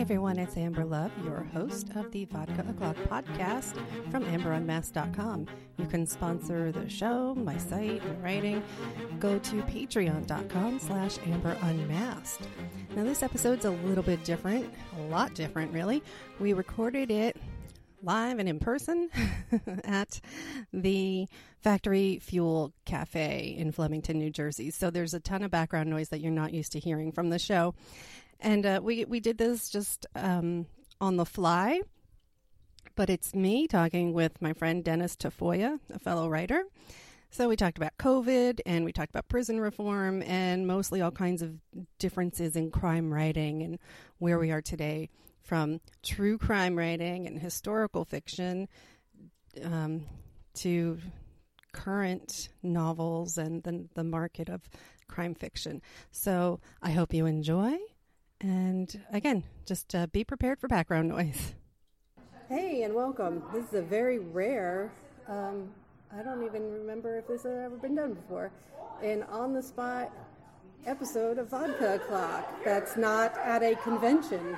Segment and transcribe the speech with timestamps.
[0.00, 3.74] everyone, it's Amber Love, your host of the Vodka O'Clock podcast
[4.10, 5.46] from amberunmasked.com.
[5.76, 8.62] You can sponsor the show, my site, my writing.
[9.18, 12.46] Go to patreon.com slash amberunmasked.
[12.96, 16.02] Now, this episode's a little bit different, a lot different, really.
[16.38, 17.36] We recorded it
[18.02, 19.10] live and in person
[19.84, 20.20] at
[20.72, 21.28] the
[21.60, 24.70] Factory Fuel Cafe in Flemington, New Jersey.
[24.70, 27.38] So there's a ton of background noise that you're not used to hearing from the
[27.38, 27.74] show.
[28.40, 30.66] And uh, we, we did this just um,
[31.00, 31.80] on the fly,
[32.96, 36.64] but it's me talking with my friend Dennis Tafoya, a fellow writer.
[37.30, 41.42] So we talked about COVID and we talked about prison reform and mostly all kinds
[41.42, 41.54] of
[41.98, 43.78] differences in crime writing and
[44.18, 45.10] where we are today
[45.42, 48.68] from true crime writing and historical fiction
[49.62, 50.06] um,
[50.54, 50.98] to
[51.72, 54.68] current novels and the, the market of
[55.06, 55.80] crime fiction.
[56.10, 57.76] So I hope you enjoy.
[58.40, 61.54] And again, just uh, be prepared for background noise.
[62.48, 63.42] Hey, and welcome.
[63.52, 64.92] This is a very rare,
[65.28, 65.68] um,
[66.12, 68.50] I don't even remember if this has ever been done before,
[69.02, 70.10] an on the spot
[70.86, 74.56] episode of Vodka O'Clock that's not at a convention.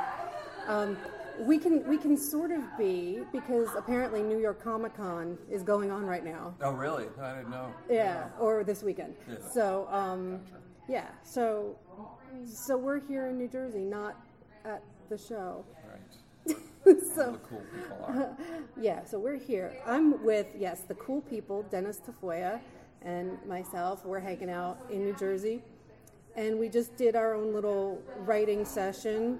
[0.69, 0.97] Um,
[1.41, 5.91] we can we can sort of be because apparently New York Comic Con is going
[5.91, 6.55] on right now.
[6.62, 7.06] Oh, really?
[7.20, 7.75] I didn't know.
[7.91, 9.14] Yeah, or this weekend.
[9.28, 9.36] Yeah.
[9.53, 10.41] So, um,
[10.88, 11.77] yeah, so
[12.47, 14.17] so we're here in New Jersey, not
[14.65, 15.65] at the show.
[15.89, 16.57] Right.
[17.15, 18.37] so The cool people are.
[18.81, 19.77] yeah, so we're here.
[19.87, 22.61] I'm with yes, the cool people, Dennis Tafoya
[23.03, 24.05] and myself.
[24.05, 25.62] We're hanging out in New Jersey,
[26.37, 29.39] and we just did our own little writing session.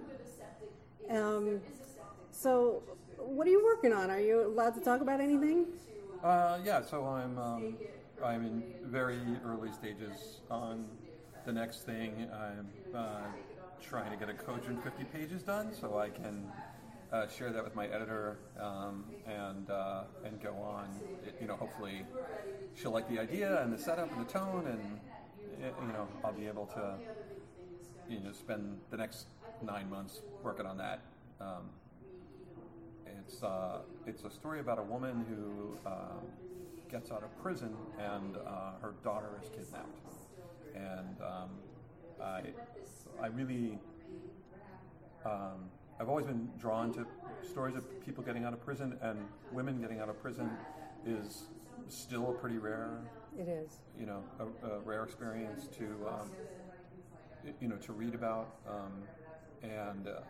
[1.11, 1.61] Um,
[2.31, 2.83] so,
[3.19, 4.11] what are you working on?
[4.11, 5.67] Are you allowed to talk about anything?
[6.23, 7.77] Uh, yeah, so I'm um,
[8.25, 10.87] I'm in very early stages on
[11.45, 12.29] the next thing.
[12.33, 13.23] I'm uh,
[13.81, 16.47] trying to get a cogent 50 pages done so I can
[17.13, 20.89] uh, share that with my editor um, and uh, and go on.
[21.27, 22.05] It, you know, hopefully
[22.75, 24.99] she'll like the idea and the setup and the tone, and
[25.61, 26.95] y- you know I'll be able to
[28.09, 29.27] you know spend the next
[29.63, 31.01] nine months working on that.
[31.41, 31.71] Um,
[33.07, 36.23] it's uh, it's a story about a woman who um,
[36.91, 39.99] gets out of prison and uh, her daughter is kidnapped,
[40.75, 41.51] and um,
[42.23, 42.43] I
[43.23, 43.79] I really
[45.25, 47.07] um, I've always been drawn to
[47.43, 49.19] stories of people getting out of prison and
[49.53, 50.51] women getting out of prison
[51.07, 51.45] is
[51.89, 52.99] still a pretty rare
[53.39, 53.79] It is.
[53.99, 56.31] you know a, a rare experience to um,
[57.61, 58.93] you know to read about um,
[59.63, 60.21] and uh,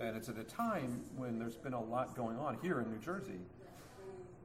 [0.00, 2.98] and it's at a time when there's been a lot going on here in New
[2.98, 3.40] Jersey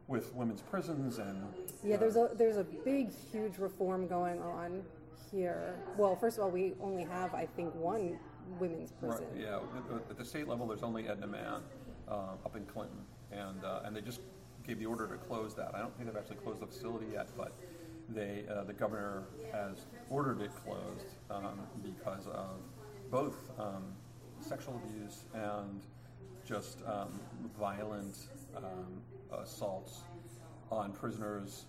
[0.08, 1.44] with women's prisons and
[1.84, 4.84] Yeah, uh, there's a there's a big, huge reform going on
[5.32, 5.76] here.
[5.98, 8.18] Well, first of all, we only have, I think, one
[8.60, 9.28] women's right, prison.
[9.38, 11.62] yeah at- at the state level there's only Edna Mahan
[12.08, 12.14] uh,
[12.46, 13.00] up in Clinton
[13.32, 14.22] and uh, and they just
[14.66, 17.28] gave the order to close that I don't think they've actually closed the facility yet
[17.36, 17.52] but
[18.08, 22.62] they uh, the governor has ordered it closed um, because of
[23.12, 23.84] both um,
[24.40, 25.82] sexual abuse and
[26.48, 27.20] just um,
[27.60, 28.18] violent
[28.56, 29.02] um,
[29.44, 30.04] assaults
[30.72, 31.66] on prisoners,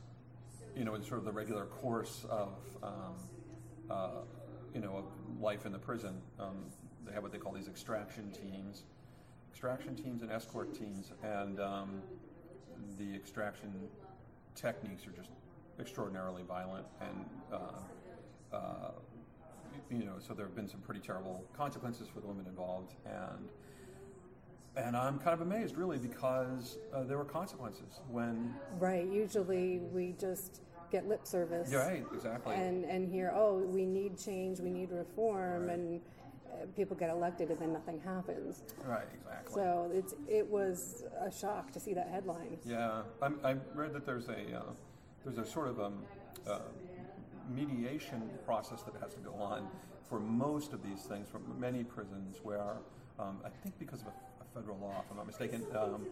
[0.76, 2.50] you know, in sort of the regular course of,
[2.84, 3.14] um,
[3.90, 4.10] uh,
[4.74, 5.04] you know, of
[5.40, 6.20] life in the prison.
[6.38, 6.56] Um,
[7.06, 8.84] they have what they call these extraction teams,
[9.50, 12.02] extraction teams and escort teams, and um,
[12.98, 13.72] the extraction
[14.54, 15.30] techniques are just
[15.78, 17.24] extraordinarily violent and.
[17.52, 18.90] Uh, uh,
[19.90, 23.48] you know, so there have been some pretty terrible consequences for the women involved, and
[24.76, 28.54] and I'm kind of amazed, really, because uh, there were consequences when.
[28.78, 29.06] Right.
[29.06, 31.70] Usually, we just get lip service.
[31.70, 32.54] Yeah, right, exactly.
[32.54, 35.74] And and hear, oh, we need change, we need reform, Right.
[35.78, 36.00] and
[36.50, 38.62] uh, people get elected, and then nothing happens.
[38.86, 39.54] right, exactly.
[39.54, 42.58] So it's it was a shock to see that headline.
[42.64, 44.62] Yeah, I'm, I read that there's a uh,
[45.24, 45.98] there's a sort of um,
[46.46, 46.60] uh,
[47.54, 49.68] mediation process that has to go on
[50.08, 52.76] for most of these things for many prisons where
[53.18, 54.12] um, I think because of a, a
[54.58, 56.06] federal law, if I'm not mistaken, um,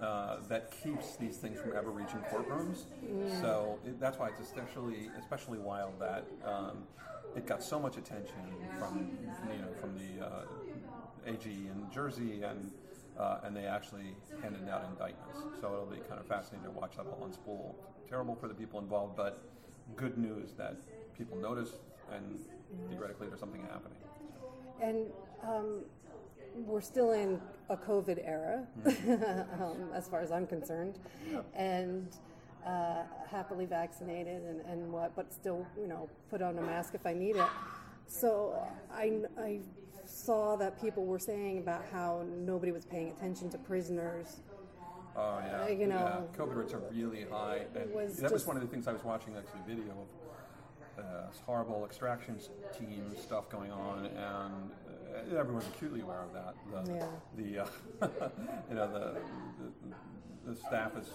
[0.00, 2.84] uh, that keeps these things from ever reaching courtrooms.
[3.40, 6.78] So it, that's why it's especially especially wild that um,
[7.36, 8.42] it got so much attention
[8.78, 9.06] from
[9.48, 10.44] you know from the uh,
[11.26, 12.70] AG in Jersey and
[13.18, 15.40] uh, and they actually handed out indictments.
[15.60, 17.74] So it'll be kind of fascinating to watch that all unspool.
[18.08, 19.42] Terrible for the people involved, but
[19.96, 20.76] good news that
[21.16, 21.70] people notice
[22.12, 22.40] and
[22.90, 23.98] theoretically there's something happening.
[24.82, 25.06] And
[25.46, 25.84] um,
[26.54, 28.66] we're still in a COVID era,
[29.60, 30.98] um, as far as I'm concerned,
[31.54, 32.08] and
[32.66, 37.06] uh, happily vaccinated and, and what, but still, you know, put on a mask if
[37.06, 37.48] I need it.
[38.06, 38.54] So
[38.92, 39.60] I, I
[40.04, 44.40] saw that people were saying about how nobody was paying attention to prisoners.
[45.16, 46.38] Oh yeah, Uh, you know, yeah.
[46.38, 49.04] COVID rates are really high, and was that was one of the things I was
[49.04, 50.08] watching actually video of.
[50.98, 52.38] Uh, horrible extraction
[52.78, 54.81] team stuff going on, and uh,
[55.38, 56.54] everyone's acutely aware of that.
[56.86, 57.06] The, Yeah.
[57.36, 58.08] the uh,
[58.68, 59.14] you know the,
[59.88, 59.94] the
[60.52, 61.08] the staff is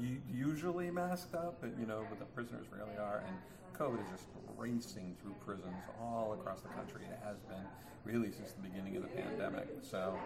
[0.00, 3.36] u- usually masked up, but you know, but the prisoners really are, and
[3.78, 4.24] COVID is just
[4.58, 7.02] racing through prisons all across the country.
[7.10, 7.64] It has been
[8.04, 9.68] really since the beginning of the pandemic.
[9.80, 10.16] So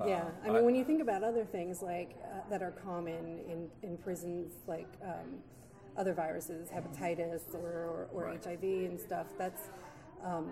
[0.00, 3.40] uh, Yeah, I mean, when you think about other things like uh, that are common
[3.50, 5.38] in, in prisons, like um,
[5.98, 8.42] other viruses, hepatitis or, or, or Right.
[8.44, 9.68] HIV and stuff, that's
[10.24, 10.50] um,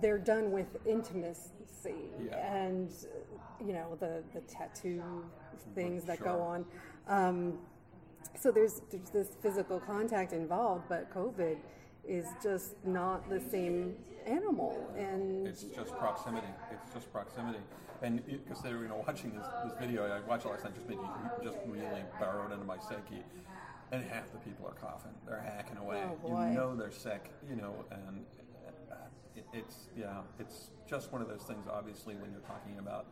[0.00, 2.36] they're done with intimacy Yeah.
[2.36, 2.90] and
[3.64, 5.02] you know the the tattoo
[5.74, 6.26] things that Sure.
[6.26, 6.64] go on.
[7.08, 7.58] Um,
[8.38, 11.58] so there's there's this physical contact involved, but COVID
[12.04, 13.96] is just not the same
[14.26, 16.48] animal and It's just proximity.
[16.72, 17.60] It's just proximity.
[18.02, 20.74] And because they were, you know, watching this, this video, I watched it last night,
[20.74, 21.06] just made me
[21.44, 23.22] just really burrowed into my psyche.
[23.92, 25.12] And half the people are coughing.
[25.26, 26.02] They're hacking away.
[26.24, 27.30] Oh, you know they're sick.
[27.48, 28.24] You know, and
[29.36, 31.66] it, it's yeah, it's just one of those things.
[31.70, 33.06] Obviously, when you're talking about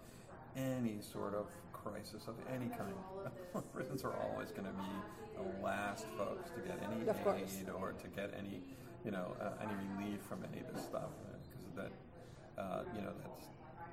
[0.56, 2.92] any sort of crisis of any kind,
[3.72, 4.92] prisons are always going to be
[5.36, 7.02] the last folks to get any
[7.38, 8.60] aid or to get any,
[9.04, 11.10] you know, uh, any relief from any of this stuff
[11.42, 13.46] because of that, uh, you know, that's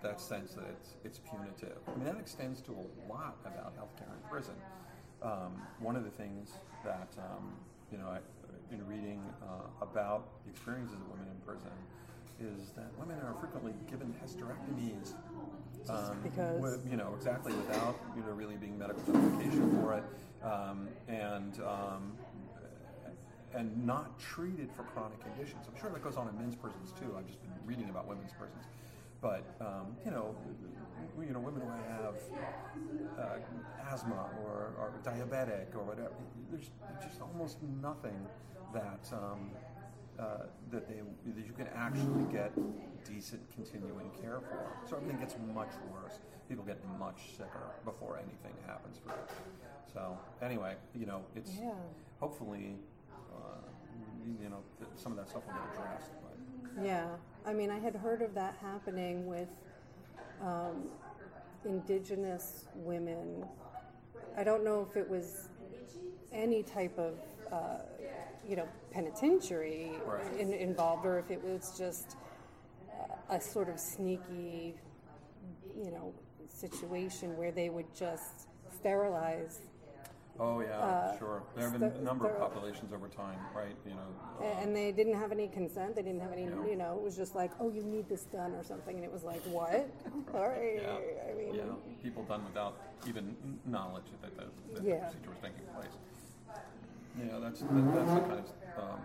[0.04, 1.78] that sense that it's it's punitive.
[1.88, 4.56] I mean, that extends to a lot about healthcare in prison.
[5.22, 6.52] Um, one of the things
[6.84, 7.54] that um,
[7.92, 8.20] you know, I,
[8.72, 11.72] in reading uh, about the experiences of women in prison,
[12.39, 15.13] is that women are frequently given hysterectomies.
[15.89, 20.04] Um, because- with- you know exactly without you know really being medical justification for it,
[20.45, 22.13] um, and um,
[23.54, 25.66] and not treated for chronic conditions.
[25.68, 27.16] I'm sure that goes on in men's prisons too.
[27.18, 28.66] I've just been reading about women's prisons,
[29.22, 30.36] but um, you know,
[31.19, 32.16] you know, women who have
[33.18, 36.12] uh, asthma or, or diabetic or whatever.
[36.51, 36.69] There's
[37.01, 38.28] just almost nothing
[38.74, 39.51] that um,
[40.19, 42.52] uh, that they that you can actually get
[43.06, 44.90] decent continuing care for.
[44.90, 46.19] So everything gets much worse.
[46.50, 49.19] People get much sicker before anything happens for them.
[49.94, 51.74] So anyway, you know, it's Yeah.
[52.19, 52.78] hopefully,
[53.31, 53.62] uh,
[54.42, 54.64] you know,
[54.96, 56.12] some of that stuff will get addressed.
[56.22, 57.08] But Yeah,
[57.46, 59.50] I mean, I had heard of that happening with
[60.42, 60.90] um,
[61.66, 63.46] indigenous women.
[64.38, 65.50] I don't know if it was
[66.31, 67.16] any type of,
[67.52, 67.80] uh,
[68.48, 70.34] you know, penitentiary Right.
[70.40, 72.16] in, involved, or if it was just
[73.30, 74.76] a sort of sneaky,
[75.78, 76.14] you know,
[76.50, 79.60] situation where they would just sterilize
[80.40, 81.44] oh yeah, Uh, sure.
[81.56, 83.76] There have been a number of populations over time, right?
[83.86, 84.08] You know,
[84.40, 85.96] uh, And they didn't have any consent.
[85.96, 88.54] They didn't have any, you know, it was just like, oh, you need this done
[88.54, 88.96] or something.
[88.96, 89.90] And it was like, what?
[90.36, 90.80] All right.
[90.82, 91.64] yeah, I mean, yeah,
[92.04, 92.78] people done without
[93.08, 93.36] even
[93.66, 94.44] knowledge that the,
[94.76, 94.96] that Yeah.
[94.96, 95.96] the procedure was taking place.
[97.19, 99.00] Yeah, that's that, that's the kind of um,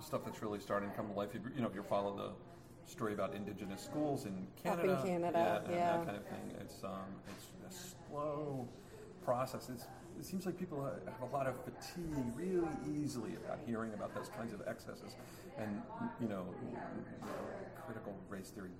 [0.00, 1.30] stuff that's really starting to come to life.
[1.34, 4.86] If, you- you know, if you follow the story about indigenous schools in Up in
[4.86, 5.96] Canada, Canada, yeah, and yeah.
[5.96, 8.66] that kind of thing, it's um, it's a slow
[9.24, 9.68] process.
[9.68, 9.84] It's,
[10.18, 14.28] it seems like people have a lot of fatigue really easily about hearing about those
[14.30, 15.16] kinds of excesses,
[15.58, 15.80] and
[16.20, 16.46] you know,
[17.84, 18.70] critical race theory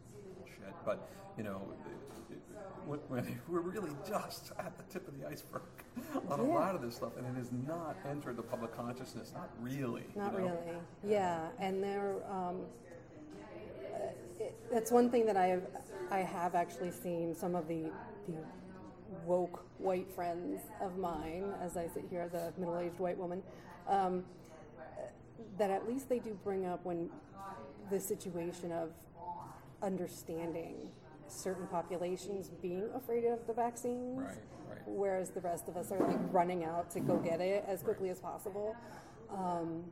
[0.59, 0.75] shit.
[0.85, 2.41] But you know, it, it,
[2.87, 5.63] when, when we're really just at the tip of the iceberg
[6.29, 9.33] on a lot of this stuff, and it has not entered the public consciousness.
[9.35, 10.05] Not really.
[10.15, 10.39] you Not know?
[10.39, 10.79] really.
[11.07, 12.17] Yeah, and there.
[12.31, 12.63] Um,
[13.95, 13.99] uh,
[14.41, 15.63] it, that's one thing that I have.
[16.11, 17.91] I have actually seen some of the
[18.27, 18.39] the
[19.25, 23.43] woke white friends of mine, as I sit here as a middle-aged white woman,
[23.87, 24.25] um,
[25.57, 27.09] that at least they do bring up when
[27.91, 28.91] the situation of
[29.83, 30.89] understanding
[31.27, 34.39] certain populations being afraid of the vaccines, Right,
[34.71, 34.79] right.
[34.87, 38.09] whereas the rest of us are like running out to go get it as quickly
[38.09, 38.75] as possible.
[39.31, 39.85] Um,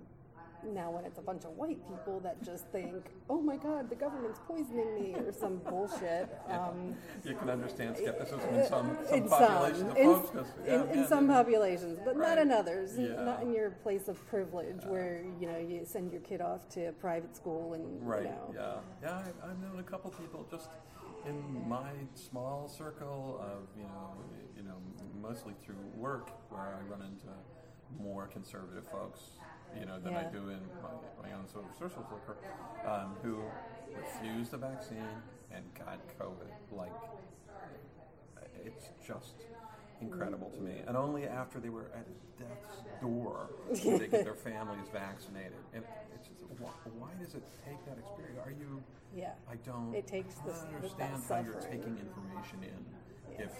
[0.64, 2.92] now, when it's a bunch of white people that just think,
[3.30, 6.94] "Oh my God, the government's poisoning me" or some bullshit, um,
[7.25, 10.50] You can understand skepticism in some, some in populations some, of in, folks.
[10.64, 12.98] in, yeah, in yeah, some they- populations, but not in others.
[12.98, 13.22] Yeah.
[13.25, 16.86] Not in your place of privilege, where you know you send your kid off to
[16.86, 18.22] a private school and Right.
[18.25, 18.54] you know.
[18.54, 18.76] Yeah.
[19.02, 19.22] Yeah.
[19.42, 20.70] I, I've known a couple people just
[21.26, 24.12] in my small circle of you know
[24.56, 24.76] you know
[25.20, 27.26] mostly through work where I run into
[28.00, 29.20] more conservative folks
[29.78, 32.37] you know than I do in my, my own sort of social circle
[32.87, 33.42] um, who
[33.97, 36.50] refused the vaccine and got COVID.
[36.76, 36.92] Like
[38.64, 39.35] it's just
[40.00, 40.83] incredible to me.
[40.87, 42.06] And only after they were at
[42.38, 45.52] death's door did they get their families vaccinated.
[45.73, 48.38] And it's just, why, why does it take that experience?
[48.45, 48.83] Are you?
[49.14, 49.33] Yeah.
[49.50, 49.95] I don't.
[49.95, 52.85] It takes I don't understand how you're taking information in.
[53.33, 53.45] Yeah.
[53.45, 53.52] If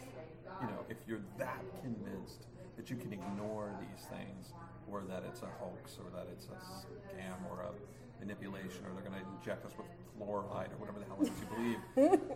[0.61, 2.46] you know, if you're that convinced
[2.76, 4.52] that you can ignore these things,
[4.90, 9.08] or that it's a hoax, or that it's a scam, or a manipulation, or they're
[9.08, 9.86] going to inject us with
[10.18, 12.20] fluoride, or whatever the hell it is you believe.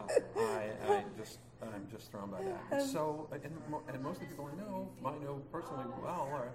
[0.00, 2.62] Uh, I, I just, I'm just thrown by that.
[2.70, 3.52] And so, uh, and,
[3.92, 6.50] and most of the people I know, I know personally well, are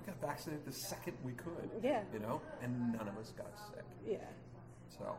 [0.00, 1.70] we got vaccinated the second we could.
[1.82, 2.02] Yeah.
[2.12, 3.84] You know, and none of us got sick.
[4.06, 4.16] Yeah.
[4.88, 5.14] So,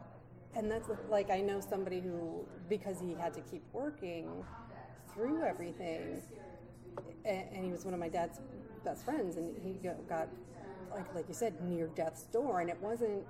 [0.55, 4.27] And that's like I know somebody who, because he had to keep working
[5.13, 6.21] through everything,
[7.24, 8.39] and he was one of my dad's
[8.86, 9.74] best friends, and he
[10.08, 10.30] got,
[10.94, 13.24] like like you said, near death's door, and it wasn't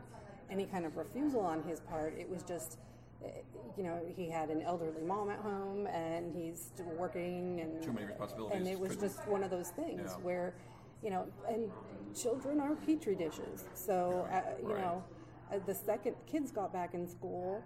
[0.51, 2.13] any kind of refusal on his part.
[2.19, 2.77] It was just,
[3.23, 3.29] eh,
[3.75, 7.93] you know, he had an elderly mom at home, and he's still working, and Too
[7.93, 10.23] many responsibilities, and it was couldn't- just one of those things Yeah.
[10.23, 10.53] where,
[11.01, 11.71] you know, and
[12.13, 14.81] children are petri dishes, so uh, you Right.
[14.81, 15.03] know
[15.51, 17.61] uh, the second kids got back in school,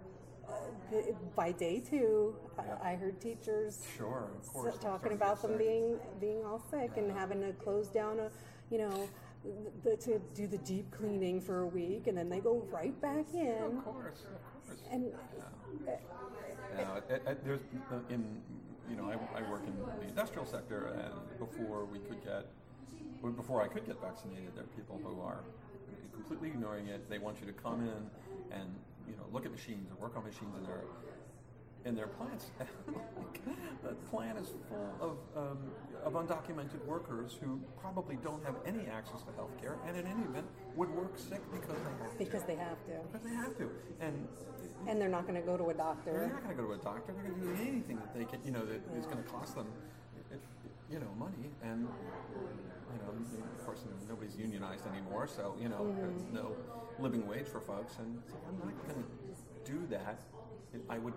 [0.52, 0.96] uh,
[1.36, 2.78] by day two, I- Yeah.
[2.82, 4.78] I heard teachers sure, of course.
[4.80, 5.60] talking about them sick.
[5.60, 8.30] being being all sick and having to close down a,
[8.70, 9.08] you know,
[9.84, 13.26] the, to do the deep cleaning for a week, and then they go right back
[13.34, 13.78] in.
[13.78, 14.82] Of course, of course.
[14.92, 15.06] And
[15.86, 15.96] Yeah.
[16.78, 18.42] Yeah, it- it- there's uh, in
[18.90, 22.46] you know I, I work in the industrial sector, and before we could get
[23.36, 25.42] before I could get vaccinated, there are people who are
[26.14, 27.10] completely ignoring it.
[27.10, 28.10] They want you to come in
[28.58, 28.70] and
[29.10, 30.84] you know look at machines and work on machines in their
[31.86, 32.52] in their plants.
[33.84, 35.58] the plant is full of um,
[36.04, 40.22] of undocumented workers who probably don't have any access to health care, and in any
[40.24, 42.18] event would work sick because they have to.
[42.18, 43.70] because they have to, Because they have to,
[44.02, 44.28] and
[44.88, 46.12] and they're not going to go to a doctor.
[46.12, 47.14] they're not going to go to a doctor.
[47.14, 49.56] They're going to do anything that they can, you know, that is going to cost
[49.56, 49.68] them,
[50.90, 51.52] you know, money.
[51.64, 51.88] And
[52.94, 53.14] you know,
[53.58, 56.56] of course, nobody's unionized anymore, so you know, there's no
[57.00, 57.96] living wage for folks.
[58.00, 60.22] And I'm not going to do that.
[60.74, 61.14] It, I would.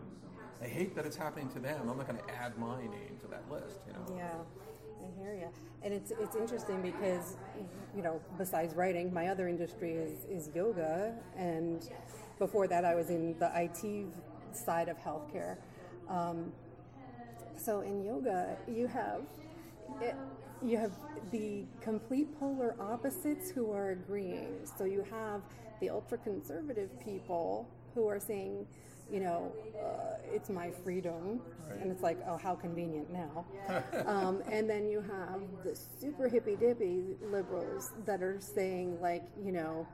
[0.60, 1.88] I hate that it's happening to them.
[1.88, 3.80] I'm not going to add my name to that list.
[3.86, 4.16] You know.
[4.16, 4.34] Yeah,
[5.02, 5.48] I hear you.
[5.82, 7.36] And it's it's interesting because
[7.96, 11.88] you know, besides writing, my other industry is is yoga, and
[12.38, 14.06] before that, I was in the IT
[14.54, 15.56] side of healthcare.
[16.08, 16.52] Um,
[17.56, 19.22] so in yoga, you have
[20.64, 20.92] you have
[21.30, 24.66] the complete polar opposites who are agreeing.
[24.78, 25.42] So you have
[25.80, 28.66] the ultra conservative people who are saying,
[29.10, 29.52] you know,
[29.84, 31.40] uh, it's my freedom,
[31.80, 33.44] and it's like, oh, how convenient now.
[34.06, 39.52] um, and then you have the super hippy dippy liberals that are saying, like, you
[39.52, 39.86] know,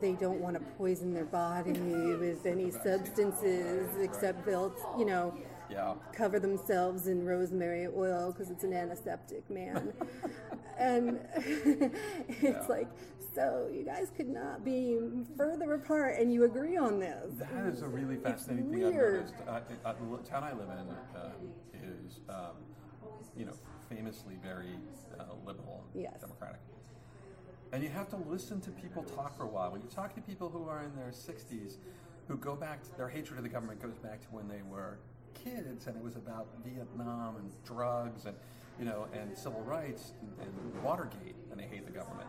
[0.00, 5.34] they don't want to poison their body with any substances except they'll, you know,
[5.70, 5.94] Yeah.
[6.12, 9.92] cover themselves in rosemary oil because it's an antiseptic, man.
[10.78, 12.66] and it's Yeah.
[12.68, 12.88] like,
[13.34, 14.98] so you guys could not be
[15.36, 17.34] further apart, and you agree on this.
[17.38, 19.14] That is a really fascinating thing I've weird.
[19.26, 19.34] noticed.
[19.46, 21.30] Uh, uh, the town I live in uh,
[21.74, 22.56] is, um,
[23.36, 23.52] you know,
[23.90, 24.78] famously very
[25.20, 26.20] uh, liberal and Yes.
[26.20, 26.60] democratic.
[27.72, 29.72] And you have to listen to people talk for a while.
[29.72, 31.76] When you talk to people who are in their 60s,
[32.28, 34.98] who go back to their hatred of the government goes back to when they were
[35.44, 38.36] kids, and it was about Vietnam and drugs and
[38.78, 42.28] you know and civil rights and, and Watergate, and they hate the government.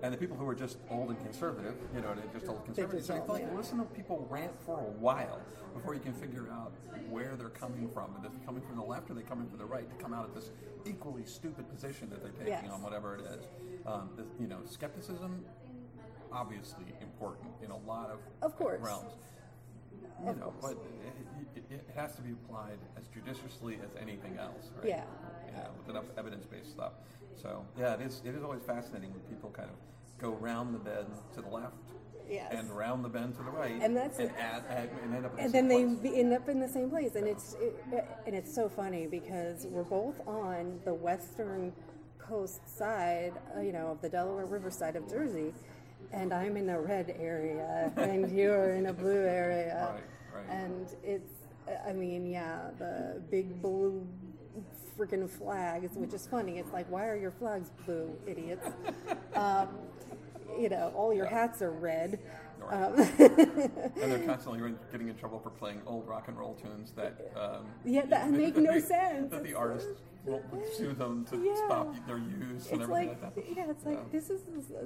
[0.00, 3.08] And the people who are just old and conservative, you know, they're just old conservatives.
[3.08, 3.56] So all- like yeah.
[3.56, 5.40] listen to people rant for a while
[5.74, 6.70] before you can figure out
[7.10, 8.14] where they're coming from.
[8.14, 10.14] And if they're coming from the left or they're coming from the right to come
[10.14, 10.50] out of this
[10.86, 12.70] equally stupid position that they're taking Yes.
[12.72, 13.44] on whatever it is.
[13.86, 15.44] Um, you know, skepticism,
[16.30, 18.80] obviously important in a lot of, Of course.
[18.80, 19.10] realms.
[20.24, 24.70] You know, but it, it, it has to be applied as judiciously as anything else,
[24.78, 24.88] right?
[24.88, 25.04] Yeah.
[25.46, 26.92] You know, with enough evidence-based stuff.
[27.40, 28.20] So yeah, it is.
[28.24, 29.76] It is always fascinating when people kind of
[30.20, 31.74] go round the bend to the left
[32.28, 32.52] Yes.
[32.52, 35.30] and round the bend to the right, And that's- and, add, add, and end up
[35.32, 36.18] in the and then they place.
[36.18, 37.74] end up in the same place and it's it,
[38.26, 41.72] and it's so funny because we're both on the western
[42.18, 45.54] coast side uh, you know of the delaware river side of jersey
[46.12, 49.94] and i'm in a red area and you're in a blue area
[50.32, 50.56] Right, right.
[50.58, 51.32] and it's
[51.86, 54.06] i mean yeah the big blue
[54.98, 58.66] freaking flags which is funny it's like why are your flags blue idiots
[59.34, 59.68] um,
[60.58, 62.18] you know all your hats are red
[62.60, 62.84] Right.
[62.84, 67.32] um, and they're constantly getting in trouble for playing old rock and roll tunes that
[67.36, 69.30] um, Yeah, that make no sense.
[69.30, 69.86] That the It's-
[70.26, 71.54] artists won't sue them to Yeah.
[71.66, 73.56] stop their use and It's everything like, like that.
[73.56, 74.42] yeah, it's like this is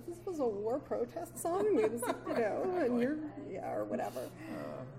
[0.06, 3.16] this was a war protest song, it's, you know, and you're
[3.50, 4.20] yeah or whatever.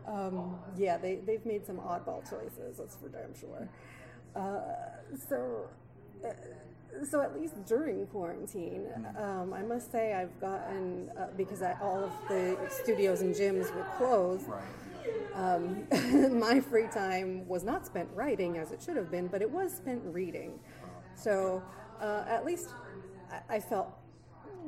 [0.07, 0.11] Uh.
[0.11, 2.77] Um, yeah, they they've made some oddball choices.
[2.77, 3.69] That's for damn sure.
[4.35, 4.59] Uh,
[5.29, 5.69] so,
[6.25, 6.29] uh,
[7.09, 8.87] so at least during quarantine,
[9.17, 13.73] um, I must say I've gotten uh, because I, all of the studios and gyms
[13.75, 14.47] were closed.
[14.47, 14.63] Right.
[15.35, 15.87] Um,
[16.39, 19.73] my free time was not spent writing as it should have been, but it was
[19.73, 20.59] spent reading.
[21.15, 21.63] So
[22.01, 22.69] uh, at least
[23.31, 23.89] I, I felt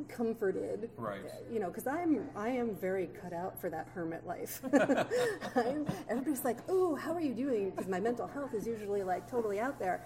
[0.09, 1.21] comforted Right.
[1.51, 4.61] you know because i'm i am very cut out for that hermit life
[5.55, 9.29] I'm, everybody's like oh how are you doing because my mental health is usually like
[9.29, 10.03] totally out there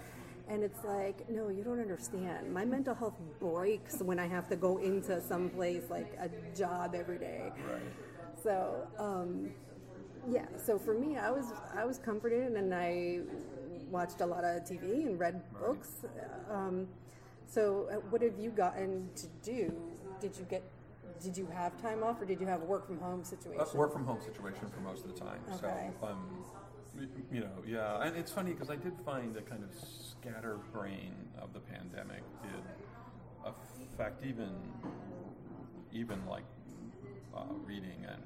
[0.48, 4.56] and it's like no you don't understand my mental health breaks when i have to
[4.56, 7.82] go into some place like a job every day Right.
[8.44, 9.50] so um,
[10.28, 13.20] yeah so for me i was i was comforted and i
[13.90, 16.04] watched a lot of tv and read books
[16.50, 16.86] um,
[17.46, 19.72] so uh, what have you gotten to do
[20.20, 20.62] did you get
[21.22, 23.78] did you have time off or did you have a work from home situation Uh,
[23.78, 25.40] work from home situation for most of the time.
[25.54, 25.90] Okay.
[26.00, 26.44] So, um,
[27.30, 31.52] you know, yeah, and it's funny because I did find the kind of scatterbrain of
[31.52, 32.64] the pandemic did
[33.44, 34.50] affect even,
[35.92, 36.44] even like
[37.36, 38.22] uh, reading and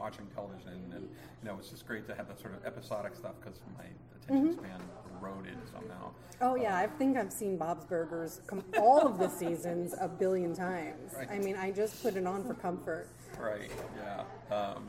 [0.00, 3.34] watching television, and you know, it's just great to have that sort of episodic stuff
[3.40, 3.84] because my
[4.22, 4.80] attention span
[5.20, 6.10] eroded somehow.
[6.40, 10.54] oh yeah i think i've seen bob's burgers com- all of the seasons a billion
[10.54, 13.70] times i mean i just put it on for comfort Right.
[13.96, 14.54] Yeah.
[14.54, 14.86] Um,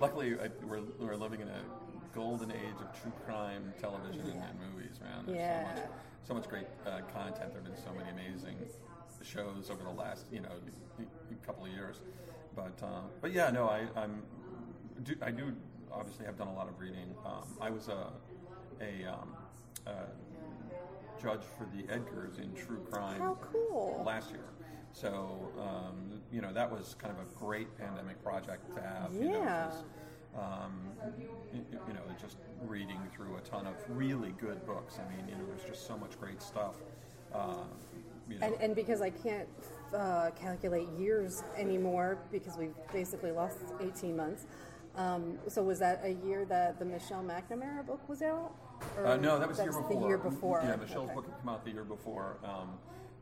[0.00, 1.60] luckily, I, we're we're living in a
[2.14, 5.24] golden age of true crime television and, and movies, man.
[5.24, 5.64] There's Yeah.
[5.64, 5.88] so much,
[6.28, 7.52] so much great uh, content.
[7.52, 8.56] There've been so many amazing
[9.22, 10.50] shows over the last, you know,
[11.46, 12.00] couple of years.
[12.54, 14.22] But um, but yeah, no, I I'm
[15.04, 15.54] do, I do
[15.92, 17.14] obviously have done a lot of reading.
[17.24, 18.08] Um, I was a
[18.80, 19.36] a um,
[19.86, 19.90] uh,
[21.22, 24.44] judge for the Edgars in true crime how cool last year.
[24.92, 29.12] So, um, you know, that was kind of a great pandemic project to have.
[29.12, 29.70] You know, Yeah.
[30.36, 30.92] um,
[31.52, 34.98] you know, just reading through a ton of really good books.
[34.98, 36.76] I mean, you know, there's just so much great stuff.
[37.32, 37.54] Uh,
[38.28, 39.48] you know, And, and because I can't
[39.94, 44.46] uh, calculate years anymore because we've basically lost 18 months.
[44.96, 48.52] Um, so was that a year that the Michelle McNamara book was out?
[49.04, 50.00] Uh, no, that was the year before.
[50.00, 50.62] The year before.
[50.64, 52.36] Yeah, Michelle's book had come out the year before.
[52.44, 52.78] Um,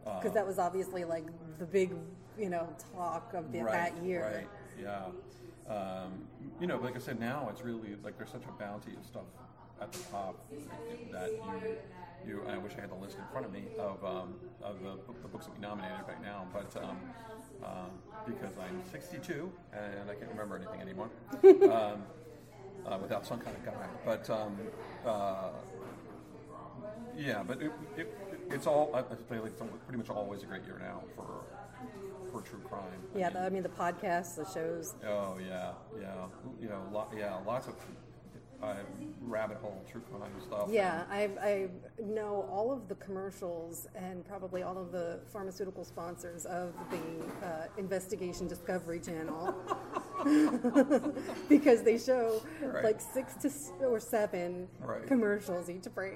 [0.07, 1.27] uh, Because that was obviously like
[1.59, 1.95] the big,
[2.39, 4.47] you know, talk of the, that year.
[4.47, 4.49] Right.
[4.83, 5.05] Yeah.
[5.73, 6.27] Um,
[6.61, 9.23] you know, like I said, now it's really like there's such a bounty of stuff
[9.81, 10.37] at the top
[11.13, 11.77] that you.
[12.27, 14.93] You, I wish I had the list in front of me of, um, of the,
[15.23, 16.97] the books that we nominated right now, but um,
[17.65, 17.87] uh,
[18.25, 21.11] because I'm 62 and I can't remember anything anymore
[21.45, 22.03] um,
[22.87, 23.89] uh, without some kind of guide.
[24.05, 24.57] But um,
[25.05, 25.51] uh,
[27.17, 28.09] yeah, but it, it,
[28.51, 31.45] it's all I feel like it's pretty much always a great year now for
[32.31, 32.83] for true crime.
[33.15, 34.95] I Yeah, mean, the, I mean the podcasts, the shows.
[35.07, 36.15] Oh yeah, yeah,
[36.61, 37.75] you know, yeah, lots of
[38.63, 38.75] uh,
[39.23, 40.69] rabbit hole true crime stuff.
[40.71, 41.69] Yeah, I, I
[42.03, 47.67] know all of the commercials and probably all of the pharmaceutical sponsors of the uh,
[47.77, 49.55] Investigation Discovery Channel
[51.49, 52.85] because they show Right.
[52.85, 55.07] like six to s- or seven Right.
[55.07, 56.15] commercials each break.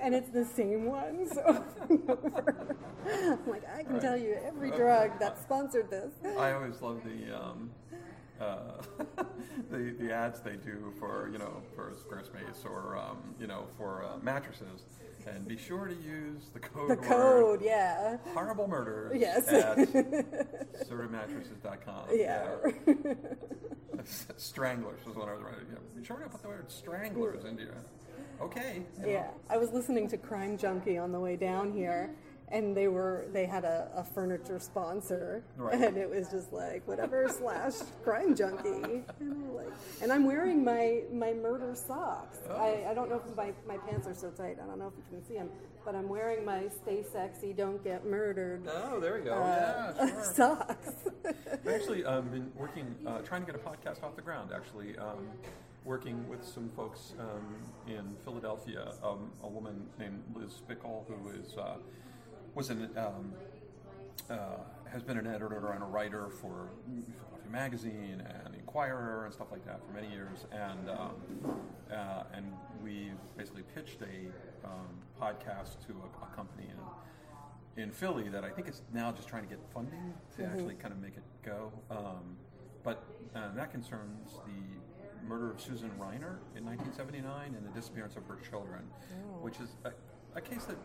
[0.00, 2.76] And it's the same ones over and over.
[3.06, 4.00] I'm like, I can Right.
[4.02, 6.10] tell you every drug that sponsored this.
[6.38, 7.70] I always love the um,
[8.40, 8.82] uh,
[9.70, 14.04] the the ads they do for you know for Squarespace or um, you know for
[14.04, 14.84] uh, mattresses,
[15.26, 16.90] and be sure to use the code.
[16.90, 18.16] The code, yeah.
[18.34, 19.48] Horrible murders Yes.
[19.48, 19.76] at
[20.88, 22.04] assortedmattresses.com.
[22.12, 22.56] Yeah.
[24.36, 25.66] Stranglers was what I was writing.
[25.72, 25.78] Yeah.
[25.98, 27.74] Be sure to put the word stranglers into your.
[28.40, 28.82] Okay.
[28.98, 29.08] you know.
[29.12, 32.10] Yeah, I was listening to Crime Junkie on the way down here,
[32.48, 35.80] and they were they had a, a furniture sponsor, Right.
[35.80, 40.64] and it was just like whatever slash Crime Junkie, and, I'm like, and I'm wearing
[40.64, 42.38] my my murder socks.
[42.48, 42.54] Oh.
[42.56, 44.58] I, I don't know if my my pants are so tight.
[44.62, 45.48] I don't know if you can see them,
[45.84, 49.32] but I'm wearing my Stay Sexy, Don't Get Murdered Oh, there we go.
[49.34, 50.24] uh, yeah, sure.
[50.34, 50.90] socks.
[51.24, 54.50] I've actually um, been working, uh, trying to get a podcast off the ground.
[54.54, 55.28] Actually, um,
[55.84, 58.92] working with some folks um, in Philadelphia.
[59.02, 61.76] Um, a woman named Liz Spikol, who is uh,
[62.54, 63.32] was an um,
[64.30, 64.58] uh,
[64.90, 69.48] has been an editor and a writer for Philadelphia Magazine and the Inquirer and stuff
[69.50, 70.46] like that for many years.
[70.52, 71.14] And um,
[71.92, 74.88] uh, and we basically pitched a um,
[75.20, 79.42] podcast to a, a company in in Philly that I think is now just trying
[79.42, 81.72] to get funding to actually kind of make it go.
[81.90, 82.36] Um,
[82.84, 83.02] but
[83.34, 88.36] uh, that concerns the murder of Susan Reinert in 1979 and the disappearance of her
[88.48, 88.82] children,
[89.40, 89.90] which is a,
[90.36, 90.76] a case that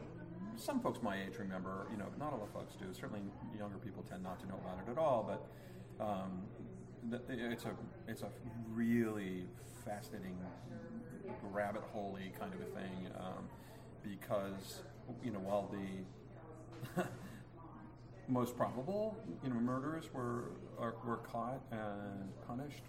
[0.56, 1.88] some folks my age remember.
[1.92, 2.86] You know, not a lot of folks do.
[2.94, 3.22] Certainly,
[3.58, 5.24] younger people tend not to know about it at all.
[5.28, 6.44] But um,
[7.30, 7.72] it's a
[8.08, 8.30] it's a
[8.72, 9.46] really
[9.86, 10.38] fascinating
[11.52, 13.48] rabbit holey kind of a thing um,
[14.04, 14.82] because
[15.24, 15.72] you know while
[16.96, 17.04] the
[18.28, 22.84] most probable you know murderers were are, were caught and punished,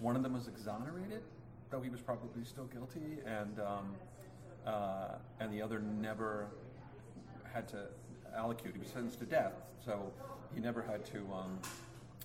[0.00, 1.22] one of them was exonerated,
[1.70, 3.94] though he was probably still guilty, and um,
[4.66, 6.48] uh, and the other never
[7.56, 7.86] had to
[8.38, 8.74] allocute.
[8.74, 10.12] He was sentenced to death, so
[10.54, 11.58] he never had to um,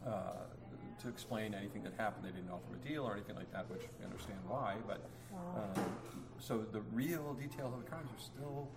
[0.06, 0.44] uh,
[1.02, 2.26] to explain anything that happened.
[2.26, 4.76] They didn't offer him a deal or anything like that, which we understand why.
[4.86, 5.02] But
[5.56, 5.86] um,
[6.38, 8.68] so the real details of the crimes are still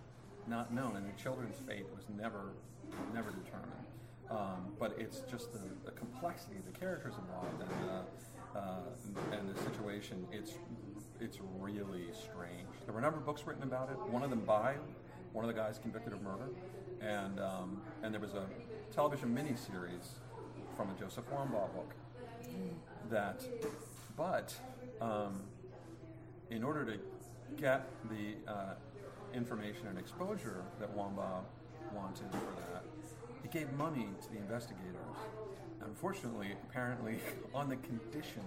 [0.46, 2.52] not known, and the children's fate was never
[3.12, 3.72] never determined.
[4.30, 9.54] Um, but it's just the, the, complexity of the characters involved and, uh, uh, and
[9.54, 10.26] the situation.
[10.32, 10.52] It's
[11.20, 12.68] it's really strange.
[12.84, 13.98] There were a number of books written about it.
[14.10, 14.76] One of them by
[15.34, 16.48] one of the guys convicted of murder,
[17.02, 18.46] and um, and there was a
[18.94, 20.06] television miniseries
[20.76, 21.92] from a Joseph Wambaugh book
[23.10, 23.42] that,
[24.16, 24.54] but
[25.00, 25.42] um,
[26.50, 26.98] in order to
[27.60, 28.74] get the uh,
[29.34, 31.42] information and exposure that Wambaugh
[31.92, 32.84] wanted for that,
[33.42, 35.16] he gave money to the investigators.
[35.84, 37.18] Unfortunately, apparently,
[37.54, 38.42] on the condition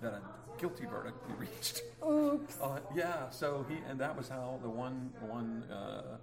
[0.00, 0.22] that a
[0.58, 1.82] guilty verdict be reached.
[2.06, 2.58] Oops.
[2.60, 3.30] Uh, yeah.
[3.30, 6.16] So he and that was how the one one uh,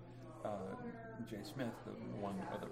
[0.46, 0.50] uh,
[1.30, 2.68] Jay Smith, the one of the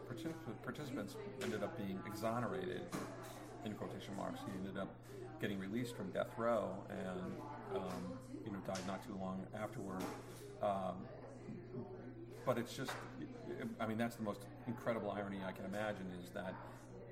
[0.63, 2.82] participants, ended up being exonerated
[3.65, 4.41] in quotation marks.
[4.45, 4.93] He ended up
[5.41, 7.36] getting released from death row and
[7.76, 8.04] um,
[8.45, 10.04] you know died not too long afterward.
[10.62, 10.95] Um,
[12.45, 12.91] but it's just,
[13.80, 16.54] I mean, that's the most incredible irony I can imagine is that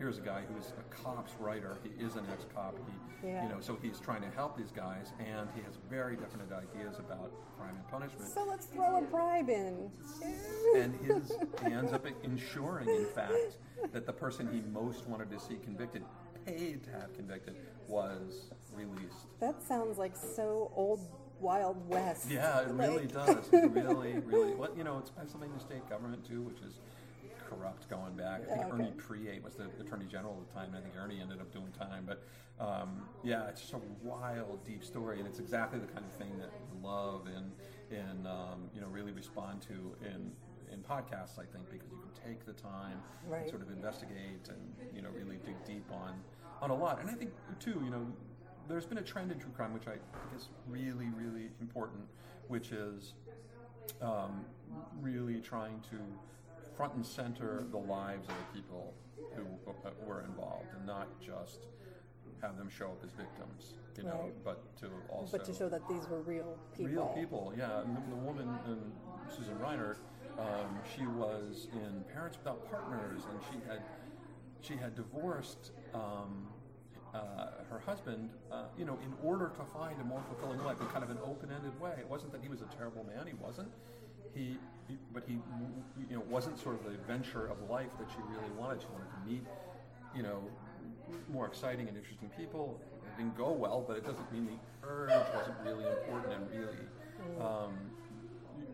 [0.01, 1.77] here's a guy who's a cops writer.
[1.83, 2.75] He is an ex-cop.
[2.75, 3.43] He, yeah.
[3.43, 6.97] you know, so he's trying to help these guys, and he has very definite ideas
[6.97, 8.27] about crime and punishment.
[8.27, 9.91] So let's throw a bribe in.
[10.75, 11.31] and his,
[11.63, 13.57] he ends up ensuring, in fact,
[13.93, 16.03] that the person he most wanted to see convicted
[16.47, 17.55] paid to have convicted
[17.87, 19.27] was released.
[19.39, 20.99] That sounds like so old
[21.39, 22.29] Wild West.
[22.29, 23.49] Yeah, it really does.
[23.51, 24.53] It really, really.
[24.53, 26.79] Well, you know, it's Pennsylvania state government too, which is
[27.51, 28.41] corrupt going back.
[28.45, 28.83] I think okay.
[28.83, 30.71] Ernie Preate was the Attorney General at the time.
[30.77, 32.23] I think Ernie ended up doing time, but
[32.59, 36.37] um, yeah, it's just a wild, deep story, and it's exactly the kind of thing
[36.39, 37.51] that we love and
[37.91, 40.31] and um, you know really respond to in
[40.71, 41.37] in podcasts.
[41.37, 43.41] I think because you can take the time right.
[43.41, 46.13] and sort of investigate and you know really dig deep on
[46.61, 47.01] on a lot.
[47.01, 48.05] And I think too, you know,
[48.67, 52.03] there's been a trend in true crime which I think is really really important,
[52.47, 53.13] which is
[54.01, 54.45] um,
[55.01, 55.97] really trying to
[56.81, 58.91] front and center the lives of the people
[59.35, 61.67] who uh, were involved, and not just
[62.41, 64.43] have them show up as victims, you know, right.
[64.43, 66.91] but to also but to show that these were real people.
[66.91, 67.81] Real people, yeah.
[67.81, 68.91] And the woman, and
[69.29, 69.97] Susan Reinert,
[70.39, 73.83] um, she was in Parents Without Partners, and she had
[74.61, 76.47] she had divorced um,
[77.13, 80.87] uh, her husband, uh, you know, in order to find a more fulfilling life in
[80.87, 81.93] kind of an open-ended way.
[81.99, 83.69] It wasn't that he was a terrible man; he wasn't.
[84.33, 84.57] He,
[84.91, 85.33] he, but he,
[86.09, 88.81] you know, wasn't sort of the adventure of life that she really wanted.
[88.81, 89.43] She wanted to meet,
[90.15, 90.41] you know,
[91.31, 92.79] more exciting and interesting people.
[93.05, 96.83] It didn't go well, but it doesn't mean the urge wasn't really important and really,
[97.39, 97.73] um,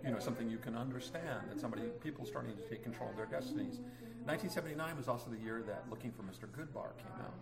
[0.03, 1.49] you know, something you can understand.
[1.49, 3.79] That somebody, people starting to take control of their destinies.
[4.25, 6.47] 1979 was also the year that Looking for Mr.
[6.51, 7.33] Goodbar came out,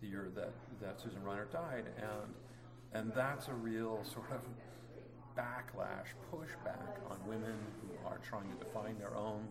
[0.00, 0.52] the year that,
[0.82, 2.34] that Susan Reinert died, and
[2.92, 4.40] and that's a real sort of
[5.36, 9.46] backlash, pushback on women who are trying to define their own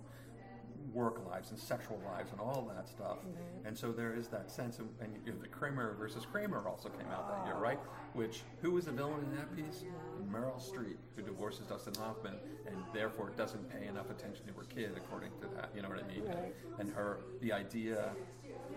[0.93, 3.17] work lives and sexual lives and all that stuff.
[3.17, 3.67] Mm-hmm.
[3.67, 6.89] And so there is that sense of, and you know, the Kramer versus Kramer also
[6.89, 7.79] came out that year, right?
[8.13, 9.83] Which, who was the villain in that piece?
[10.31, 12.35] Meryl Streep, who divorces Dustin Hoffman
[12.67, 16.03] and therefore doesn't pay enough attention to her kid, according to that, you know what
[16.03, 16.25] I mean?
[16.25, 16.55] Right.
[16.79, 18.11] And her, the idea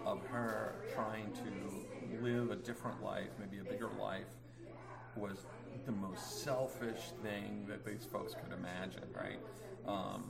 [0.04, 4.26] of her trying to live a different life, maybe a bigger life,
[5.16, 5.46] was
[5.88, 9.40] the most selfish thing that these folks could imagine, right?
[9.86, 10.24] Um,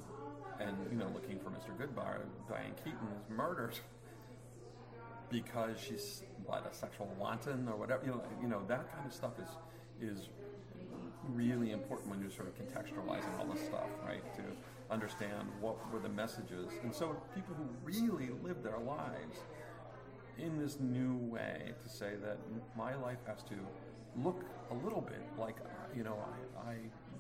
[0.61, 1.77] and you know, looking for Mr.
[1.77, 3.77] Goodbar, Diane Keaton is murdered
[5.31, 8.05] because she's what a sexual wanton or whatever.
[8.05, 9.49] You know, you know that kind of stuff is
[10.01, 10.29] is
[11.35, 14.23] really important when you're sort of contextualizing all this stuff, right?
[14.37, 14.43] To
[14.93, 19.39] understand what were the messages, and so people who really lived their lives
[20.39, 22.39] in this new way to say that
[22.77, 23.57] my life has to
[24.25, 25.57] look a little bit like
[25.97, 26.17] you know
[26.67, 26.75] I, I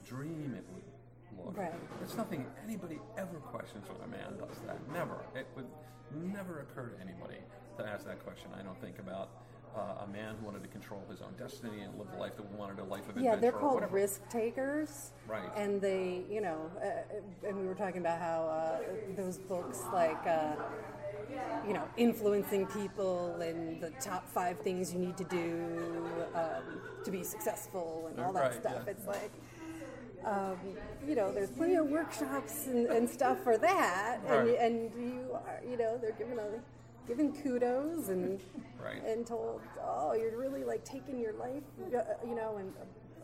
[0.07, 1.57] dream it would look.
[1.57, 1.73] Right.
[2.03, 4.79] It's nothing anybody ever questions when a man does that.
[4.93, 5.19] Never.
[5.35, 5.67] It would
[6.15, 7.39] never occur to anybody
[7.79, 8.51] to ask that question.
[8.59, 9.31] I don't think about
[9.77, 12.47] uh, a man who wanted to control his own destiny and live a life that
[12.53, 13.31] wanted a life of adventure.
[13.31, 15.13] Yeah, they're called risk takers.
[15.27, 15.49] Right.
[15.57, 18.79] And they, you know, uh, and we were talking about how uh,
[19.17, 20.27] those books like.
[20.27, 20.55] Uh,
[21.67, 27.11] you know, influencing people and the top five things you need to do um, to
[27.11, 28.83] be successful and all that right, stuff.
[28.85, 28.91] Yeah.
[28.93, 29.31] It's like,
[30.25, 30.59] um,
[31.07, 34.59] you know, there's plenty of workshops and, and stuff for that, and, Right.
[34.59, 36.61] and you are, you know, they're given a
[37.07, 38.39] given kudos and
[38.83, 39.03] Right.
[39.05, 41.63] and told, oh, you're really like taking your life,
[41.95, 42.73] uh, you know, and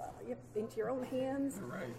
[0.00, 1.58] uh, into your own hands.
[1.60, 1.94] Right.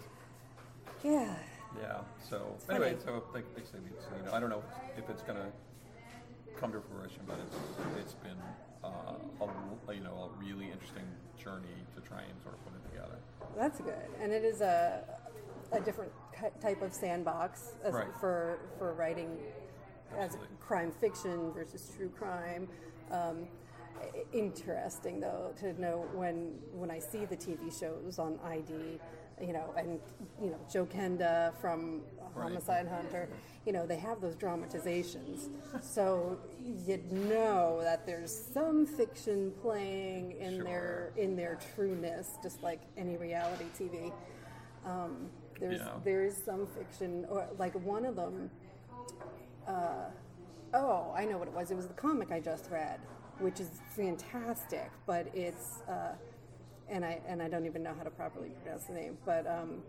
[1.04, 1.34] Yeah,
[1.80, 2.00] Yeah.
[2.28, 2.84] So funny.
[2.86, 3.78] anyway, so like they say,
[4.18, 4.62] you know, I don't know
[4.98, 5.46] if it's going to
[6.58, 7.56] come to fruition, but it's
[8.00, 8.36] it's been
[8.88, 11.04] a you know a really interesting
[11.38, 13.18] journey to try and sort of put it together.
[13.56, 15.02] that's good, and it is a
[15.72, 16.12] a different
[16.60, 18.06] type of sandbox as, Right.
[18.20, 19.38] for for writing
[20.16, 22.68] as crime fiction versus true crime.
[23.10, 23.46] Um,
[24.32, 29.00] interesting though to know when when I see the TV shows on ID,
[29.40, 30.00] you know, and
[30.40, 32.02] you know Joe Kenda from
[32.34, 32.48] Right.
[32.48, 33.30] Homicide Hunter,
[33.64, 35.48] you know, they have those dramatizations,
[35.80, 36.38] so
[36.86, 43.16] you'd know that there's some fiction playing in their in their trueness, just like any
[43.16, 44.12] reality TV.
[44.84, 45.92] Um, there's Yeah.
[46.04, 48.50] there is some fiction, or like one of them.
[49.66, 50.10] Uh,
[50.74, 51.70] oh, I know what it was.
[51.70, 53.00] It was the comic I just read,
[53.38, 56.12] which is fantastic, but it's uh,
[56.88, 59.82] and I and I don't even know how to properly pronounce the name, but um,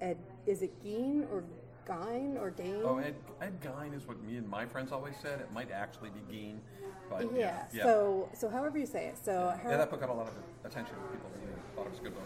[0.00, 1.44] Ed is it Gein or
[1.86, 2.82] Gein or Gain?
[2.84, 5.40] Oh, Ed, Ed Gein is what me and my friends always said.
[5.40, 6.56] It might actually be Gein,
[7.08, 7.38] but yeah.
[7.38, 7.82] yeah, yeah.
[7.84, 9.18] So so however you say it.
[9.22, 10.94] So yeah, her- that book got a lot of attention.
[11.12, 12.24] People really thought it was a good book.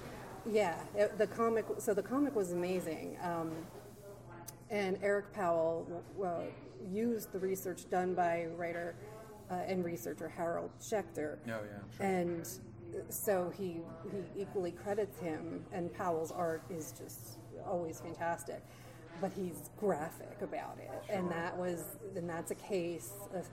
[0.51, 1.67] Yeah, it, the comic.
[1.79, 3.53] So the comic was amazing, um,
[4.71, 6.41] and Eric Powell uh,
[6.91, 8.97] used the research done by writer
[9.53, 12.07] uh, and researcher Harold Schechter, Yeah, yeah, sure.
[12.07, 12.49] and
[13.09, 15.65] so he he equally credits him.
[15.73, 18.63] And Powell's art is just always fantastic,
[19.21, 21.85] but he's graphic about it, and that was
[22.17, 23.47] and that's a case of,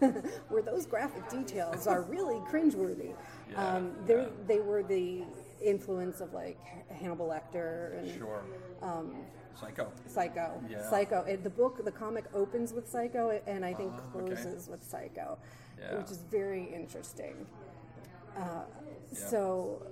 [0.48, 3.14] where those graphic details are really cringeworthy.
[3.50, 4.24] Yeah, um, yeah.
[4.46, 5.22] they were the
[5.62, 6.58] influence of like
[6.90, 8.42] Hannibal Lecter and Sure.
[8.82, 9.14] um,
[9.54, 9.92] Psycho.
[10.06, 10.60] Psycho.
[10.68, 10.88] Yeah.
[10.88, 11.20] Psycho.
[11.24, 14.34] It, the book, the comic opens with Psycho, and I think okay.
[14.34, 15.38] closes with Psycho,
[15.78, 15.98] Yeah.
[15.98, 17.46] which is very interesting.
[19.12, 19.26] Yeah.
[19.26, 19.82] So,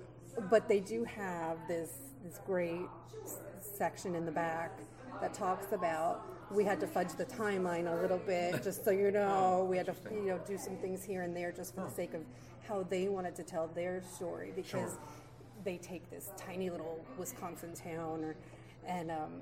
[0.49, 1.91] but they do have this
[2.23, 2.87] this great
[3.59, 4.77] section in the back
[5.21, 6.25] that talks about.
[6.51, 9.65] We had to fudge the timeline a little bit, just so you know.
[9.69, 12.13] We had to, you know, do some things here and there, just for the sake
[12.13, 12.21] of
[12.67, 14.99] how they wanted to tell their story, because Sure.
[15.63, 18.35] they take this tiny little Wisconsin town, or
[18.85, 19.41] and um,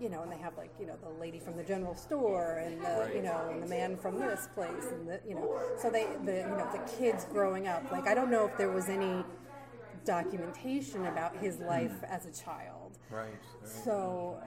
[0.00, 2.80] you know, and they have like you know the lady from the general store, and
[2.80, 3.14] the Right.
[3.14, 6.36] you know, and the man from this place, and the you know, so they the
[6.36, 7.90] you know the kids growing up.
[7.90, 9.24] Like I don't know if there was any
[10.04, 11.66] documentation about his hmm.
[11.66, 12.98] life as a child.
[13.10, 13.22] Right.
[13.22, 13.32] right.
[13.62, 14.38] So,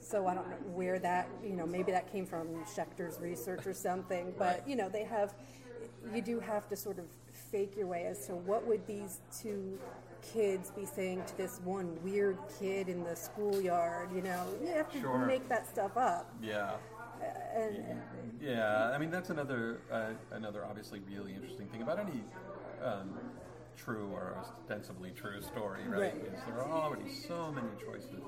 [0.00, 3.74] so I don't know where that you know maybe that came from Schechter's research or
[3.74, 4.34] something.
[4.38, 4.68] But Right.
[4.68, 5.34] you know they have,
[6.14, 9.78] you do have to sort of fake your way as to what would these two
[10.22, 14.10] kids be saying to this one weird kid in the schoolyard.
[14.14, 15.26] You know, you have to Sure.
[15.26, 16.32] make that stuff up.
[16.42, 16.76] Yeah.
[17.54, 18.00] And,
[18.40, 22.24] Yeah, I mean that's another uh, another obviously really interesting thing about any
[22.82, 23.16] um,
[23.76, 26.00] true or ostensibly true story, right?
[26.00, 26.14] Right.
[26.14, 28.24] Is there are already so many choices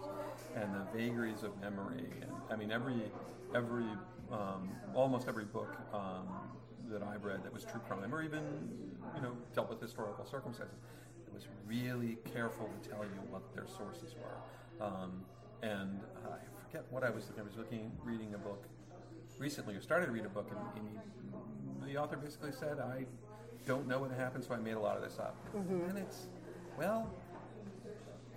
[0.55, 2.05] and the vagaries of memory.
[2.23, 3.11] And I mean every
[3.55, 3.87] every
[4.31, 6.29] um, almost every book um,
[6.91, 8.43] that I've read that was true crime or even
[9.17, 10.77] you know dealt with historical circumstances
[11.35, 14.85] was really careful to tell you what their sources were.
[14.85, 15.25] Um,
[15.63, 18.65] and I forget what I was looking I was looking reading a book
[19.39, 20.89] recently or started to read a book and, and
[21.87, 23.07] he, the author basically said I
[23.67, 25.37] don't know what happened so I made a lot of this up
[25.89, 26.27] and it's
[26.79, 27.11] well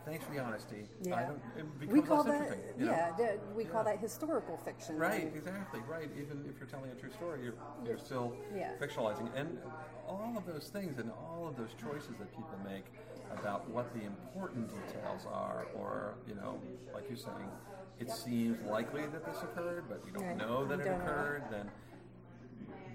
[0.08, 1.28] thanks for the honesty I Yeah.
[1.28, 2.92] don't, we call that interesting you know?
[3.20, 3.92] yeah, we call Yeah.
[3.92, 4.98] that historical fiction.
[4.98, 6.10] Right, exactly, right.
[6.18, 8.72] Even if you're telling a true story, you're, you're still Yeah.
[8.80, 9.30] fictionalizing.
[9.36, 9.60] And
[10.08, 12.86] all of those things and all of those choices that people make
[13.32, 16.60] about what the important details are, or, you know,
[16.94, 17.52] like you're saying,
[18.00, 20.38] it seems likely that this occurred, but you don't Right.
[20.38, 21.04] know that it don't know.
[21.06, 21.70] occurred, then.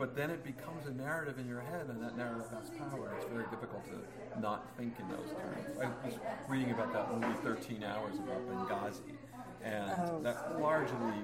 [0.02, 3.14] But then it becomes a narrative in your head, and that narrative has power.
[3.16, 5.78] It's very difficult to not think in those terms.
[5.80, 9.14] I was reading about that movie 13 Hours about Benghazi,
[9.62, 10.20] and Oh.
[10.24, 11.22] that largely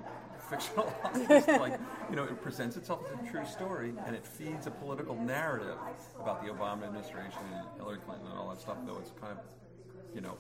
[0.49, 1.59] fictionalized.
[1.59, 5.17] like, you know, it presents itself as a true story, and it feeds a political
[5.17, 5.77] narrative
[6.21, 8.77] about the Obama administration and Hillary Clinton and all that stuff.
[8.87, 9.45] Though it's kind of,
[10.15, 10.39] you know,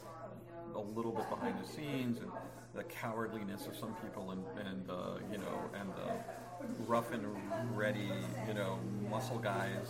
[0.76, 2.30] a little bit behind the scenes and
[2.72, 6.12] the cowardliness of some people, and and uh, you know, and the
[6.86, 7.24] rough and
[7.76, 8.10] ready,
[8.46, 8.78] you know,
[9.10, 9.88] muscle guys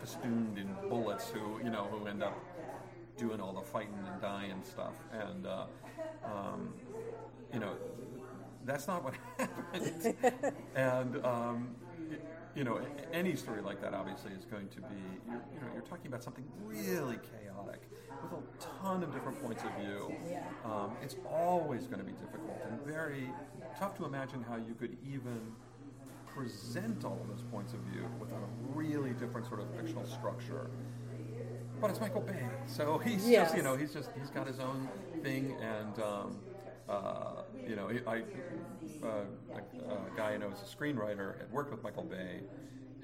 [0.00, 2.38] festooned in bullets who, you know, who end up
[3.16, 4.94] doing all the fighting and dying stuff.
[5.12, 5.66] And, uh,
[6.24, 6.74] um,
[7.52, 7.72] you know,
[8.64, 10.14] that's not what happened.
[10.74, 11.74] and, um,
[12.54, 12.80] you know,
[13.12, 16.44] any story like that obviously is going to be, you're, know, you're talking about something
[16.64, 17.82] really chaotic
[18.22, 20.14] with a ton of different points of view.
[20.64, 23.30] Um, it's always going to be difficult and very
[23.78, 25.52] tough to imagine how you could even
[26.36, 30.68] present all of those points of view without a really different sort of fictional structure.
[31.80, 33.48] But it's Michael Bay, so he's Yes.
[33.48, 34.88] just, you know, he's just he's got his own
[35.22, 36.36] thing, and um,
[36.88, 38.22] uh, you know, I
[39.04, 39.06] uh,
[39.54, 42.40] a, a guy I know is a screenwriter had worked with Michael Bay,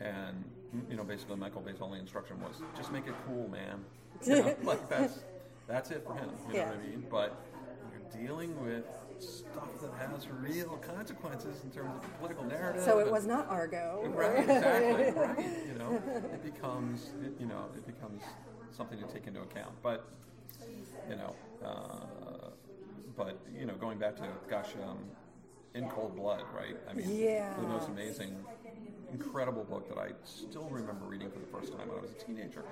[0.01, 0.43] and
[0.89, 3.85] you know, basically Michael Bay's only instruction was just make it cool, man.
[4.27, 5.21] You know, like that's
[5.69, 6.31] that's it for him.
[6.49, 7.07] You know what I mean?
[7.11, 7.37] But
[7.93, 8.87] you're dealing with
[9.23, 12.83] stuff that has real consequences in terms of political narrative.
[12.83, 14.05] So it was not Argo.
[14.15, 15.23] Right, exactly.
[15.23, 15.67] Right.
[15.67, 18.23] You know, it becomes, it, you know, it becomes
[18.77, 19.75] something to take into account.
[19.83, 20.09] But,
[21.09, 22.51] you know, uh,
[23.17, 24.99] but you know, going back to gosh, um,
[25.75, 26.77] in cold blood, right?
[26.89, 27.55] I mean, Yeah.
[27.59, 28.45] the most amazing,
[29.11, 32.15] incredible book that I still remember reading for the first time when I was a
[32.25, 32.65] teenager.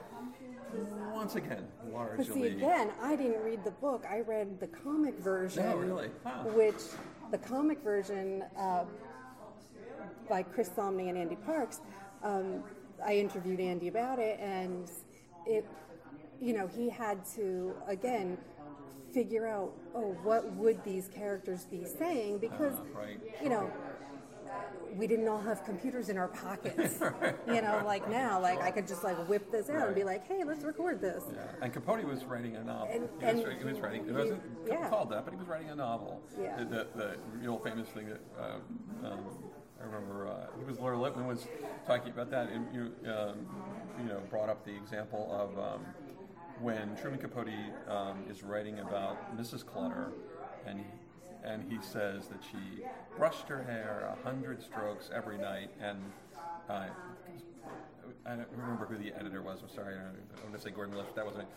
[1.13, 2.25] Once again, But largely.
[2.25, 4.05] see, again, I didn't read the book.
[4.09, 5.65] I read the comic version.
[5.67, 6.11] Oh, really?
[6.25, 6.45] Huh.
[6.51, 6.83] Which,
[7.31, 8.85] the comic version uh,
[10.29, 11.81] by Chris Samnee and Ande Parks,
[12.23, 12.63] um,
[13.05, 14.91] I interviewed Ande about it, and
[15.47, 15.67] it,
[16.41, 18.37] you know, he had to, again,
[19.13, 22.39] figure out, oh, what would these characters be saying?
[22.39, 23.21] Because, Uh, right.
[23.43, 23.71] you know,
[24.97, 27.01] we didn't all have computers in our pockets.
[27.47, 30.27] you know, like now, like I could just like whip this out and be like,
[30.27, 31.23] hey, let's record this.
[31.33, 32.89] Yeah, and Capote was writing a novel.
[32.91, 34.03] And- he, was, and wri- he was writing.
[34.03, 34.89] It he- wasn't yeah.
[34.89, 36.21] called that, but he was writing a novel.
[36.41, 36.57] Yeah.
[36.57, 39.21] The, the, the real famous thing that uh, um,
[39.81, 41.47] I remember, uh, it was Laura Lippman was
[41.87, 43.47] talking about that, and you, um,
[43.99, 45.87] you know, brought up the example of um,
[46.61, 47.49] when Truman Capote
[47.89, 49.65] um, is writing about Mrs.
[49.65, 50.13] Clutter,
[50.67, 50.85] and he,
[51.45, 52.83] and he says that she
[53.17, 55.99] brushed her hair a hundred strokes every night, and
[56.69, 56.87] uh,
[58.27, 59.61] I don't remember who the editor was.
[59.63, 59.95] I'm sorry.
[59.95, 61.07] I'm going to say Gordon Lish.
[61.15, 61.49] That wasn't.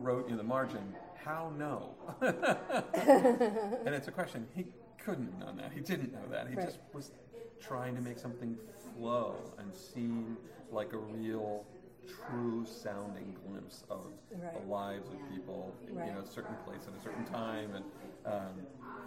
[0.00, 4.46] Wrote in the margin, "How no?" and it's a question.
[4.54, 4.66] He
[5.02, 5.72] couldn't have known that.
[5.72, 6.48] He didn't know that.
[6.48, 6.66] He Right.
[6.66, 7.12] just was
[7.60, 8.58] trying to make something
[8.96, 10.36] flow and seem
[10.70, 11.64] like a real,
[12.06, 14.52] true sounding glimpse of Right.
[14.54, 15.74] the lives of people.
[15.90, 16.06] Right.
[16.06, 17.84] You know, a certain place at a certain time, and
[18.26, 18.66] um,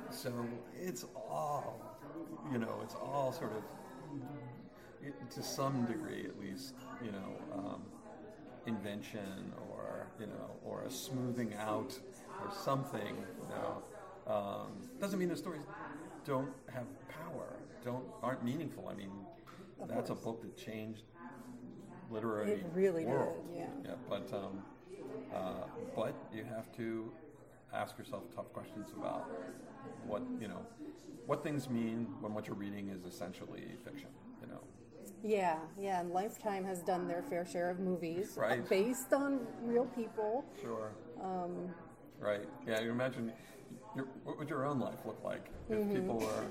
[0.09, 1.81] so it's all,
[2.51, 3.63] you know, it's all sort of
[5.01, 7.81] it, to some degree at least, you know, um,
[8.65, 11.97] invention or you know, or a smoothing out
[12.39, 13.15] or something.
[13.41, 13.83] You know,
[14.33, 15.61] um, doesn't mean the stories
[16.25, 18.87] don't have power, don't aren't meaningful.
[18.89, 19.11] I mean,
[19.87, 21.03] that's a book that changed
[22.11, 23.43] literary It really did, world.
[23.55, 23.65] yeah.
[23.83, 24.63] Yeah, but um,
[25.33, 25.65] uh,
[25.95, 27.11] but you have to
[27.73, 29.29] ask yourself tough questions about
[30.05, 30.65] what you know,
[31.25, 34.09] what things mean when what you're reading is essentially fiction.
[34.41, 34.59] You know.
[35.23, 38.67] Yeah, yeah, and Lifetime has done their fair share of movies Right.
[38.69, 40.45] based on real people.
[40.61, 40.91] Sure.
[41.21, 41.73] Um,
[42.19, 42.47] Right.
[42.65, 42.81] Yeah.
[42.81, 43.31] You imagine
[43.97, 45.95] your, what would your own life look like if Mm-hmm.
[45.95, 46.45] people were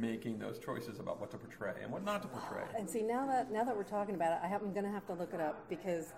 [0.00, 2.64] making those choices about what to portray and what not to portray.
[2.76, 5.06] and see now that now that we're talking about it, I I'm going to have
[5.06, 6.12] to look it up because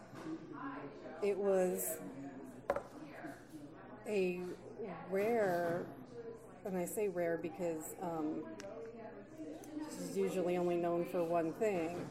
[1.23, 1.97] it was
[4.07, 4.41] a
[5.11, 5.87] rare,
[6.65, 8.43] and I say rare because um,
[9.91, 12.05] she's usually only known for one thing,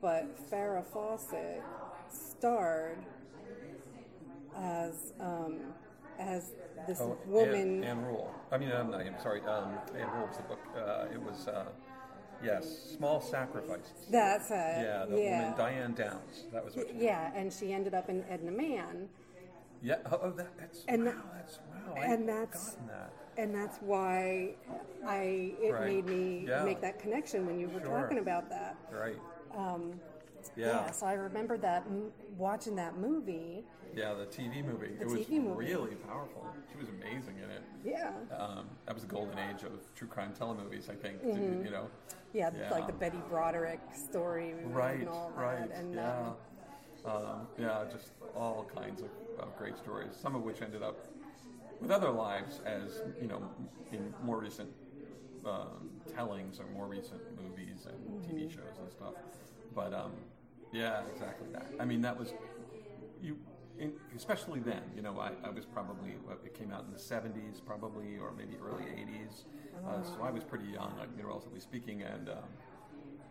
[0.00, 1.62] but Farrah Fawcett
[2.10, 2.98] starred
[4.58, 5.58] as um,
[6.18, 6.50] as
[6.86, 7.82] this Oh, woman.
[7.82, 8.32] Anne, Ann Rule.
[8.50, 9.00] I mean, I'm not.
[9.00, 9.40] I'm sorry.
[9.42, 10.60] Um, Ann Rule was the book.
[10.76, 11.48] Uh, it was.
[11.48, 11.66] Uh,
[12.42, 14.06] yes, Small Sacrifices.
[14.10, 14.54] That's it.
[14.54, 15.40] Yeah, the yeah.
[15.42, 16.44] woman Diane Downs.
[16.52, 16.88] That was what.
[16.88, 19.08] She, Yeah, and she ended up in Edna Mahan,
[19.82, 19.96] yeah.
[20.10, 20.84] Oh, oh, that, that's.
[20.88, 21.12] And wow.
[21.12, 21.94] that- that's wow.
[22.02, 23.10] And that's- that.
[23.38, 24.54] and that's why
[25.06, 25.86] I it Right.
[25.86, 26.64] made me Yeah.
[26.64, 28.00] make that connection when you were Sure.
[28.00, 28.76] talking about that.
[28.90, 29.18] Right.
[29.54, 30.00] Um,
[30.56, 30.66] Yeah.
[30.66, 30.90] yeah.
[30.90, 31.84] so I remember that
[32.36, 33.64] watching that movie.
[33.94, 34.88] Yeah, the TV movie.
[34.98, 35.66] The it was TV movie.
[35.66, 36.46] really powerful.
[36.70, 37.62] She was amazing in it.
[37.84, 41.22] Yeah, Um, that was the golden age of true crime telemovies, I think.
[41.22, 41.64] Mm-hmm.
[41.64, 41.88] You know,
[42.34, 42.70] yeah, Yeah.
[42.70, 46.18] like the Betty Broderick story right, and all right, that, and yeah,
[47.06, 49.08] um, um, yeah, just all kinds of,
[49.38, 50.10] of great stories.
[50.20, 50.98] Some of which ended up
[51.80, 53.42] with other lives, as you know,
[53.92, 54.68] in more recent
[55.46, 58.36] um, tellings or more recent movies and Mm-hmm.
[58.36, 59.14] TV shows and stuff.
[59.74, 60.12] But um,
[60.72, 61.66] yeah, exactly that.
[61.80, 62.32] I mean, that was
[63.22, 63.36] you.
[63.78, 66.12] In, especially then, you know, I, I was probably
[66.44, 69.44] it came out in the '70s, probably, or maybe early '80s.
[69.86, 72.48] Uh, so I was pretty young, you know, relatively speaking, and um,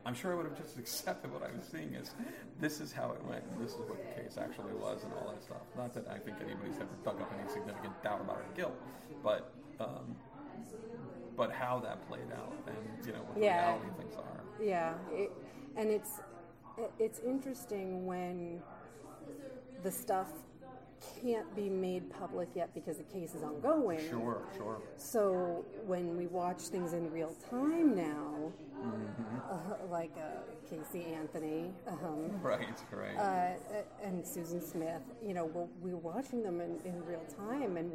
[0.06, 2.12] I'm sure I would have just accepted what I was seeing as
[2.60, 5.32] this is how it went, and this is what the case actually was, and all
[5.34, 5.64] that stuff.
[5.76, 8.78] Not that I think anybody's ever dug up any significant doubt about her guilt,
[9.24, 10.16] but um,
[11.36, 13.66] but how that played out, and you know what the Yeah.
[13.66, 14.42] reality things are.
[14.64, 15.32] yeah, it,
[15.76, 16.22] and it's
[17.00, 18.62] it's interesting when
[19.84, 20.28] the stuff
[21.22, 24.00] can't be made public yet because the case is ongoing.
[24.10, 24.82] Sure, sure.
[24.98, 28.52] So when we watch things in real time now,
[29.52, 29.58] uh,
[29.90, 33.18] like uh, Casey Anthony, um, Right, right.
[33.18, 37.92] uh, and Susan Smith, you know, we're, we're watching them in, in real time, and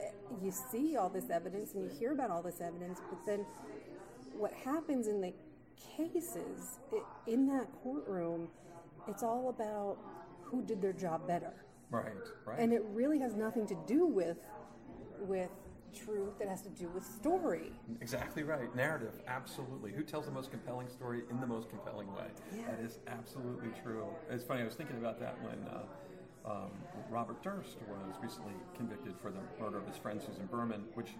[0.00, 0.04] uh,
[0.42, 3.44] you see all this evidence and you hear about all this evidence, but then
[4.36, 5.32] what happens in the
[5.96, 8.48] cases i in that courtroom,
[9.06, 9.98] it's all about
[10.42, 11.52] who did their job better,
[11.90, 12.04] right,
[12.46, 12.58] right.
[12.58, 14.38] and it really has nothing to do with
[15.20, 15.50] with
[15.94, 16.40] truth.
[16.40, 17.72] It has to do with story.
[18.00, 18.74] Exactly right.
[18.74, 19.92] Narrative, absolutely.
[19.92, 22.28] Who tells the most compelling story in the most compelling way?
[22.54, 22.70] Yeah.
[22.70, 24.06] That is absolutely true.
[24.30, 26.70] It's funny, I was thinking about that when uh, um,
[27.10, 31.10] Robert Durst was recently convicted for the murder of his friend Susan Berman, which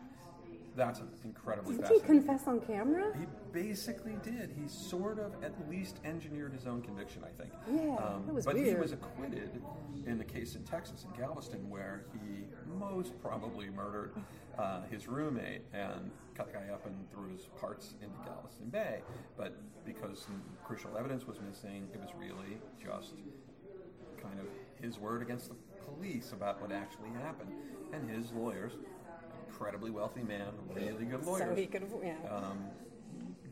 [0.78, 3.12] that's incredibly Did he confess on camera?
[3.18, 4.54] He basically did.
[4.56, 7.52] He sort of at least engineered his own conviction, I think.
[7.70, 9.60] Yeah, that was but he was acquitted
[10.06, 12.44] in the case in Texas, in Galveston, where he
[12.78, 14.12] most probably murdered
[14.58, 19.00] uh, his roommate and cut the guy up and threw his parts into Galveston Bay.
[19.36, 23.14] But because some crucial evidence was missing, it was really just
[24.22, 24.46] kind of
[24.80, 27.52] his word against the police about what actually happened.
[27.92, 28.72] And his lawyers,
[29.58, 31.48] incredibly wealthy man, really good lawyer.
[31.50, 32.14] So he could, yeah.
[32.30, 32.58] um,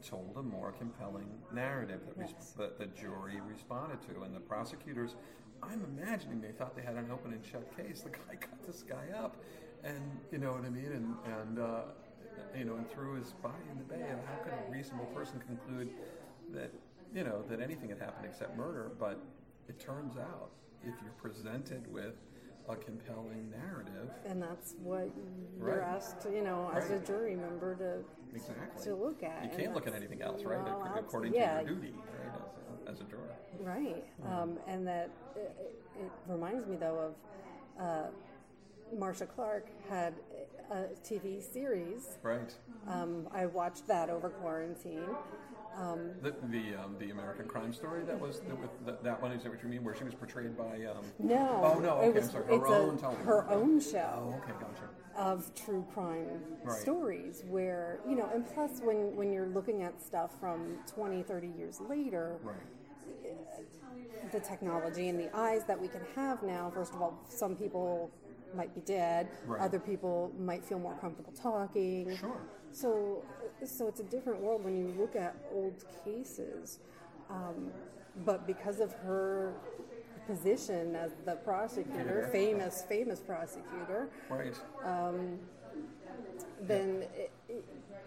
[0.09, 2.53] told a more compelling narrative that, res- Yes.
[2.53, 4.23] that the jury responded to.
[4.23, 5.17] And the prosecutors,
[5.65, 8.03] I'm imagining they thought they had an open and shut case.
[8.03, 9.37] The guy cut this guy up,
[9.83, 9.99] and
[10.31, 11.81] you know what I mean, and and uh,
[12.57, 14.05] you know, and threw his body in the bay.
[14.09, 15.91] And how could a reasonable person conclude
[16.55, 16.71] that
[17.13, 18.93] you know that anything had happened except murder?
[19.01, 19.19] But
[19.69, 20.51] it turns out,
[20.85, 22.15] if you're presented with
[22.69, 25.09] a compelling narrative, And that's what
[25.59, 25.83] you're Right.
[25.83, 28.05] asked, you know, as a jury member to
[28.35, 29.45] exactly, to look at.
[29.45, 30.63] You can't look at anything else, right?
[30.63, 33.37] Well, ac- abs- according yeah, to your duty, right, as a, as a juror.
[33.61, 34.05] Right.
[34.27, 35.57] Um, and that it,
[36.01, 37.15] it reminds me though
[37.79, 38.07] of uh,
[38.97, 40.15] Marcia Clark had
[40.71, 42.19] a TV series.
[42.23, 42.53] Right.
[42.89, 45.09] Um, I watched that over quarantine.
[45.77, 49.33] Um, The the, um, the American Crime Story that was the, with the, that one
[49.33, 52.07] is that what you mean where she was portrayed by um, no, Oh, no, okay,
[52.09, 53.55] it was, I'm sorry, her it's own a, television her show.
[53.55, 54.11] own show.
[54.17, 56.27] oh okay gotcha of true crime
[56.65, 56.79] Right.
[56.79, 61.49] stories where you know and plus when when you're looking at stuff from 20 30
[61.59, 62.57] years later right
[64.33, 68.11] the technology and the eyes that we can have now first of all some people
[68.55, 69.61] might be dead Right.
[69.63, 72.41] other people might feel more comfortable talking sure
[72.77, 73.25] so
[73.65, 76.79] so it's a different world when you look at old cases
[77.31, 77.71] um,
[78.25, 79.53] but because of her
[80.27, 82.33] position as the prosecutor Yeah.
[82.33, 84.55] famous famous prosecutor right
[86.63, 87.65] then it, it,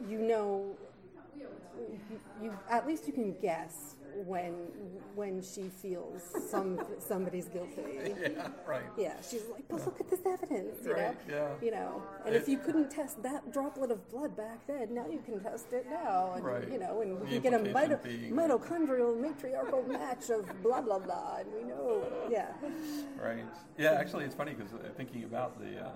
[0.08, 0.76] you know
[2.42, 3.96] you at least you can guess
[4.26, 4.54] when
[5.16, 7.84] when she feels some somebody's guilty.
[8.22, 11.36] yeah right Yeah, she's like, but look at this evidence, you Right, know.
[11.36, 11.50] yeah.
[11.62, 15.20] You know, and if you couldn't test that droplet of blood back then, now you
[15.26, 16.70] can test it now, and Right.
[16.72, 20.82] you know, and we The can get a mito- being- mitochondrial matriarchal match of blah
[20.82, 22.54] blah blah, and we know, yeah,
[23.22, 23.46] right
[23.78, 25.92] yeah actually it's funny because uh, thinking about the uh,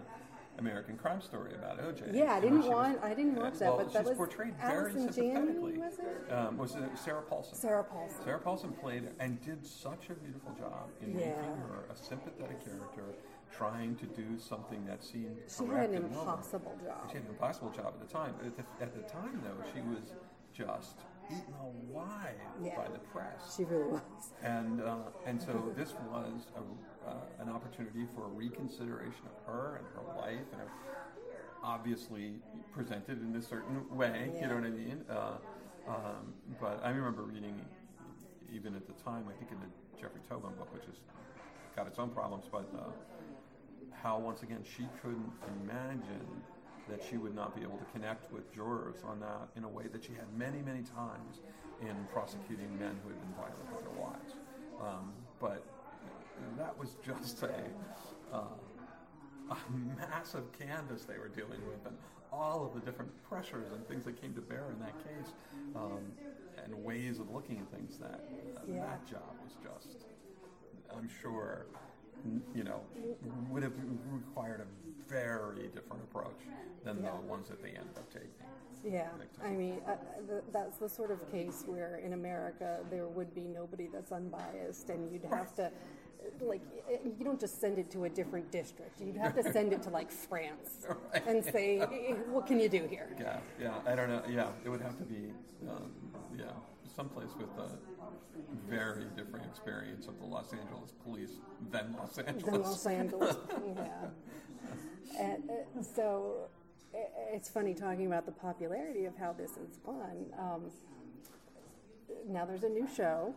[0.60, 3.70] American Crime Story about OJ Yeah, I didn't she was- want- I didn't watch that,
[3.70, 6.32] well, but that was portrayed very Allison sympathetically Janney, was it?
[6.32, 8.24] Um, was it Sarah Paulson Sarah Paulson.
[8.24, 11.30] Sarah Paulson played and did such a beautiful job in Yeah.
[11.36, 13.04] making her a sympathetic character,
[13.52, 17.08] trying to do something that seemed She had an impossible job.
[17.10, 18.36] She had an impossible job at the time.
[18.46, 20.14] At the, at the time, though, she was
[20.54, 20.98] just
[21.30, 22.76] eaten alive Yeah.
[22.76, 23.56] by the press.
[23.56, 24.02] She really was.
[24.42, 24.96] And uh,
[25.26, 30.20] and so this was a, uh, an opportunity for a reconsideration of her and her
[30.22, 30.70] life, and
[31.64, 32.36] obviously
[32.74, 34.32] presented in a certain way.
[34.40, 35.02] You know what I mean?
[35.10, 35.38] Uh,
[35.88, 37.60] um, but I remember reading,
[38.54, 40.96] even at the time, I think in the Jeffrey Toobin book, which has
[41.76, 42.92] got its own problems, but uh,
[44.02, 45.32] how once again she couldn't
[45.64, 46.28] imagine
[46.88, 49.88] that she would not be able to connect with jurors on that in a way
[49.88, 51.42] that she had many, many times
[51.80, 54.36] in prosecuting men who had been violent with their wives.
[54.80, 55.66] Um, but
[56.58, 57.72] that was just a,
[58.32, 58.58] uh,
[59.50, 61.98] a massive canvas they were dealing with, and
[62.32, 65.34] all of the different pressures and things that came to bear in that case,
[65.76, 66.14] um,
[66.64, 67.98] and ways of looking at things.
[67.98, 68.26] That
[68.58, 68.82] uh, Yeah.
[68.82, 70.06] that job was just,
[70.90, 71.68] I'm sure,
[72.56, 72.82] you know,
[73.50, 73.74] would have
[74.12, 76.40] required a very different approach
[76.84, 77.12] than Yeah.
[77.12, 78.30] the ones that they ended up taking.
[78.86, 79.08] Yeah,
[79.42, 79.96] I mean, uh,
[80.28, 84.90] th- that's the sort of case where in America there would be nobody that's unbiased,
[84.90, 85.72] and you'd have to.
[86.42, 89.00] like eh, you don't just send it to a different district.
[89.02, 91.28] You'd have to send it to like France Right.
[91.28, 93.10] and say, "Eh, what can you do here?
[93.20, 93.80] Yeah, yeah.
[93.86, 94.22] I don't know.
[94.30, 95.34] Yeah, it would have to be,
[95.70, 95.92] um,
[96.38, 96.46] yeah,
[96.96, 97.70] someplace with a
[98.70, 101.32] very different experience of the Los Angeles police
[101.72, 102.44] than Los Angeles.
[102.46, 103.36] than Los Angeles.
[103.76, 103.86] yeah.
[105.20, 106.50] And, uh, so
[107.32, 110.26] it's funny talking about the popularity of how this has gone.
[110.38, 110.72] Um,
[112.28, 113.34] now there's a new show.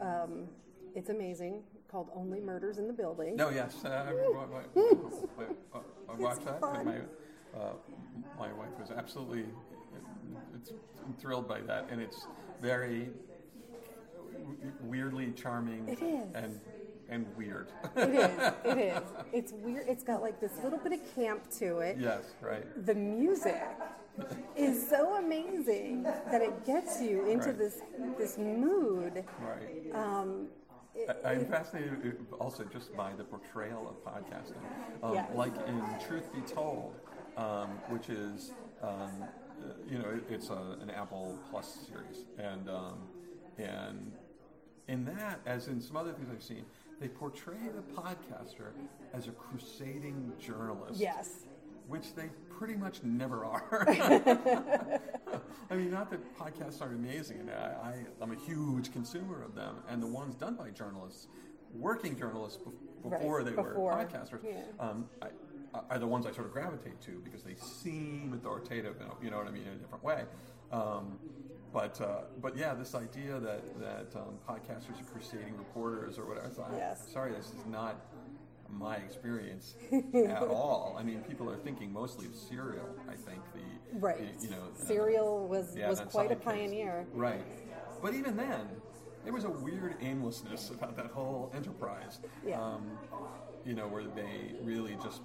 [0.00, 0.48] Um,
[0.94, 3.36] it's amazing called Only Murders in the Building.
[3.36, 4.04] No, yes, uh, I, I,
[5.44, 5.78] I,
[6.08, 6.60] I, watched that.
[6.60, 6.76] fun.
[6.76, 7.72] And my, uh,
[8.38, 9.44] my wife was absolutely
[10.54, 10.72] it's,
[11.20, 12.26] thrilled by that, and it's
[12.64, 13.10] very
[14.82, 16.34] weirdly charming It is.
[16.34, 16.60] and
[17.10, 17.68] and weird.
[17.96, 18.52] It is.
[18.64, 19.02] It is.
[19.32, 19.86] It's weird.
[19.86, 21.98] It's got like this little bit of camp to it.
[22.00, 22.64] yes, right.
[22.86, 23.62] The music
[24.56, 27.58] is so amazing that it gets you into Right.
[27.58, 27.82] this
[28.18, 29.22] this mood.
[29.42, 29.94] Right.
[29.94, 30.46] Um,
[30.94, 34.62] it- I- I'm fascinated uh, also just by the portrayal of podcasting.
[35.02, 35.28] Um, Yes.
[35.34, 36.94] Like in Truth Be Told,
[37.36, 39.12] um, which is, um,
[39.90, 42.24] you know, it, it's a, an Apple Plus series.
[42.38, 42.98] And, um,
[43.58, 44.12] and
[44.88, 46.64] in that, as in some other things I've seen,
[47.00, 48.72] they portray the podcaster
[49.12, 51.00] as a crusading journalist.
[51.00, 51.30] yes.
[51.86, 53.86] Which they pretty much never are.
[55.70, 59.54] I mean, not that podcasts aren't amazing, and I, I, I'm a huge consumer of
[59.54, 61.26] them, and the ones done by journalists,
[61.74, 64.62] working journalists bef- Right, before they before, were podcasters, yeah.
[64.80, 65.26] um, I,
[65.90, 69.38] are the ones I sort of gravitate to because they seem authoritative, in you know
[69.38, 70.24] what I mean, in a different way.
[70.72, 71.18] Um,
[71.72, 76.48] but uh, but yeah, this idea that that um, podcasters are crusading reporters or whatever.
[76.62, 77.02] I, Yes.
[77.06, 77.96] I'm sorry, this is not
[78.70, 80.96] my experience at all.
[80.98, 82.88] I mean, people are thinking mostly of Serial.
[83.08, 84.38] I think the Right.
[84.40, 86.44] the, you know uh, was yeah, was quite a side case.
[86.44, 87.06] pioneer.
[87.12, 87.44] Right.
[88.02, 88.68] But even then,
[89.24, 92.20] there was a weird aimlessness about that whole enterprise.
[92.46, 92.60] Yeah.
[92.62, 92.98] Um,
[93.64, 95.22] you know, where they really just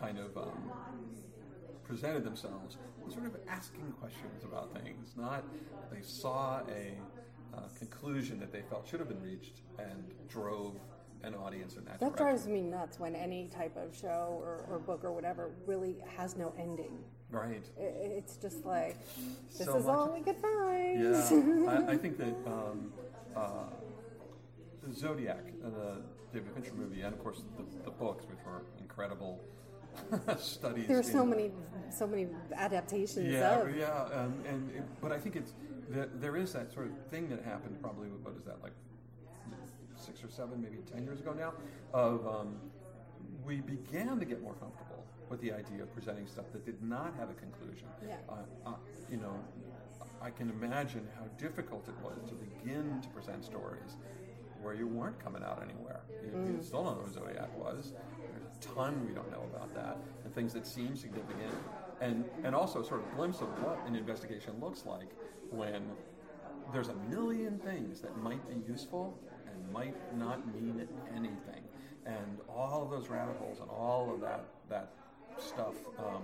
[0.00, 0.70] kind of um,
[1.84, 2.76] presented themselves
[3.12, 5.44] sort of asking questions about things, not
[5.92, 6.94] they saw a
[7.54, 10.74] uh, conclusion that they felt should have been reached and drove
[11.22, 12.24] an audience in that, That direction.
[12.26, 16.36] drives me nuts when any type of show or, or book or whatever really has
[16.36, 16.98] no ending.
[17.30, 17.64] Right.
[17.78, 18.96] I- It's just like
[19.56, 21.02] this So is much- all we could find.
[21.02, 22.92] Yeah, I, I think that um,
[23.36, 23.64] uh,
[24.92, 29.40] Zodiac, uh, the David Fincher movie, and of course the, the books, which were incredible
[30.38, 30.86] studies.
[30.88, 31.50] There's so in- many,
[31.90, 33.76] so many adaptations Yeah, of.
[33.76, 35.52] yeah, um, and it, but I think it's
[35.88, 38.72] there, there is that sort of thing that happened probably what is that like
[39.96, 41.52] six or seven, maybe ten years ago now,
[41.92, 42.56] of um,
[43.44, 47.14] we began to get more comfortable with the idea of presenting stuff that did not
[47.18, 47.86] have a conclusion.
[48.06, 48.16] Yeah.
[48.28, 48.72] Uh, uh,
[49.10, 49.34] you know,
[50.20, 53.96] I can imagine how difficult it was to begin to present stories
[54.62, 56.00] where you weren't coming out anywhere.
[56.22, 57.92] You, you still don't know who Zodiac was.
[58.32, 61.54] There's ton we don't know about that, and things that seem significant,
[62.00, 65.08] and and also sort of glimpse of what an investigation looks like
[65.50, 65.82] when
[66.72, 71.62] there's a million things that might be useful and might not mean anything,
[72.06, 74.90] and all of those rabbit holes and all of that that
[75.38, 75.74] stuff.
[75.98, 76.22] Um,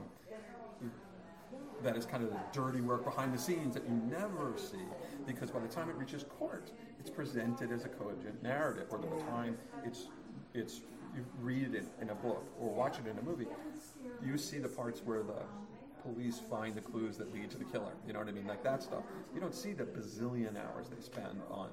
[1.83, 4.85] that is kind of the dirty work behind the scenes that you never see
[5.26, 8.87] because by the time it reaches court, it's presented as a cogent narrative.
[8.91, 10.09] Or by the time it's
[10.55, 10.83] it's
[11.14, 13.46] you read it in a book or watch it in a movie,
[14.24, 15.42] you see the parts where the
[16.02, 17.92] police find the clues that lead to the killer.
[18.06, 18.46] You know what I mean?
[18.46, 19.02] Like that stuff.
[19.34, 21.68] You don't see the bazillion hours they spend on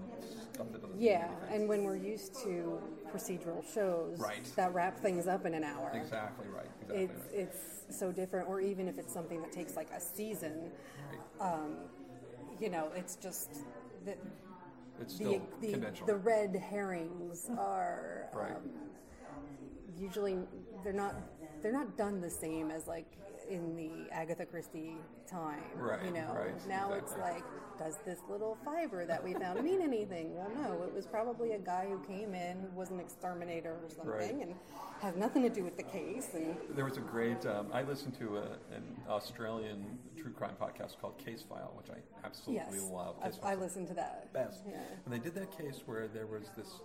[0.53, 0.99] stuff that doesn't.
[0.99, 2.79] Yeah, and when we're used to
[3.13, 4.43] procedural shows Right.
[4.57, 6.65] that wrap things up in an hour, exactly right.
[6.81, 7.39] Exactly it's right.
[7.89, 8.49] it's so different.
[8.49, 10.71] Or even if it's something that takes like a season,
[11.39, 11.61] right.
[12.59, 13.49] you know, it's just
[14.05, 14.15] the
[14.99, 15.39] It's the
[16.05, 18.51] the red herrings are Right.
[18.55, 18.69] um,
[19.99, 20.37] usually
[20.83, 21.15] they're not
[21.61, 23.05] they're not done the same as like
[23.49, 24.95] in the Agatha Christie
[25.29, 25.61] time.
[25.75, 27.43] Right, You know, right, now it's like,
[27.79, 30.35] does this little fiber that we found mean anything?
[30.35, 34.11] Well, no, it was probably a guy who came in, was an exterminator or something,
[34.11, 34.33] Right.
[34.35, 34.53] and
[35.01, 36.27] has nothing to do with the case.
[36.33, 37.45] And There was a great.
[37.45, 41.99] Um, I listened to a, an Australian true crime podcast called Case File, which I
[42.25, 43.15] absolutely yes, love.
[43.23, 44.33] I, I listened to that.
[44.33, 44.63] best.
[44.69, 44.75] Yeah.
[45.05, 46.81] And they did that case where there was this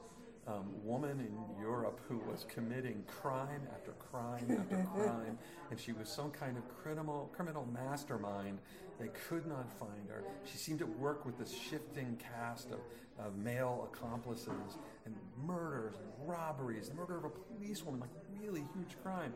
[0.46, 5.38] um, woman in Europe who was committing crime after crime after crime,
[5.70, 8.58] and she was some kind of criminal criminal mastermind.
[8.98, 10.22] They could not find her.
[10.44, 12.80] She seemed to work with this shifting cast of,
[13.18, 18.96] of male accomplices and murders and robberies, the murder of a policewoman, like really huge
[19.02, 19.32] crime.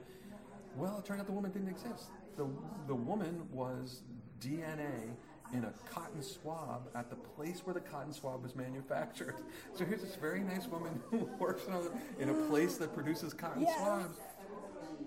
[0.76, 2.10] Well, it turned out the woman didn't exist.
[2.36, 2.46] The,
[2.86, 4.02] the woman was
[4.40, 5.14] DNA
[5.52, 9.34] in a cotton swab at the place where the cotton swab was manufactured.
[9.74, 11.82] So here's this very nice woman who works in a,
[12.22, 13.78] in a place that produces cotton Yes.
[13.78, 14.18] swabs,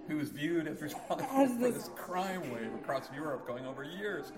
[0.07, 4.31] who is viewed as responsible As for this- crime wave across Europe going over years.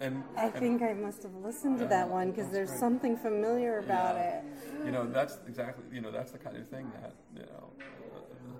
[0.00, 2.80] And I and- think I must have listened to Yeah, that one because there's great.
[2.80, 4.40] something familiar about Yeah.
[4.40, 4.44] it.
[4.84, 7.70] You know, that's exactly, you know, that's the kind of thing that, you know,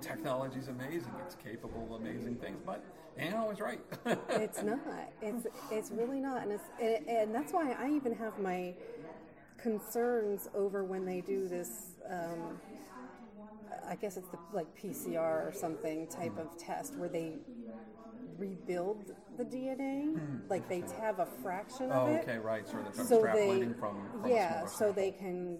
[0.03, 1.13] technology is amazing.
[1.25, 2.85] It's capable of amazing things, but
[3.19, 3.81] ain't always right.
[4.31, 4.81] It's not.
[5.23, 8.75] It's it's really not, and it's and, and that's why I even have my
[9.57, 11.97] concerns over when they do this.
[12.11, 12.59] Um,
[13.89, 17.39] I guess it's the like PCR or something type of test where they
[18.39, 20.17] rebuild the DNA,
[20.49, 21.93] like they have a fraction Hmm.
[21.93, 22.23] oh, of it.
[22.29, 22.67] okay, right.
[22.67, 25.59] So they're so they from, from yeah so they can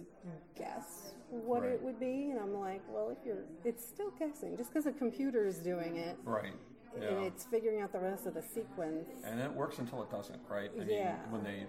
[0.57, 1.71] guess what Right.
[1.71, 4.91] it would be and i'm like well if you're it's still guessing just because a
[4.91, 6.53] computer is doing it Right.
[7.01, 7.07] Yeah.
[7.07, 10.39] and it's figuring out the rest of the sequence And it works until it doesn't,
[10.47, 10.69] right?
[10.79, 11.13] I Yeah.
[11.13, 11.65] mean, when they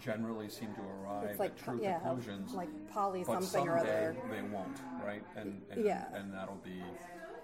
[0.00, 4.42] generally seem to arrive like at true yeah conclusions, like poly something or other they
[4.42, 5.24] won't, right?
[5.34, 6.04] And, and Yeah.
[6.14, 6.80] and that'll be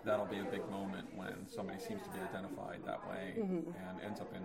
[0.09, 3.71] that'll be a big moment when somebody seems to be identified that way Mm-hmm.
[3.89, 4.43] and ends up in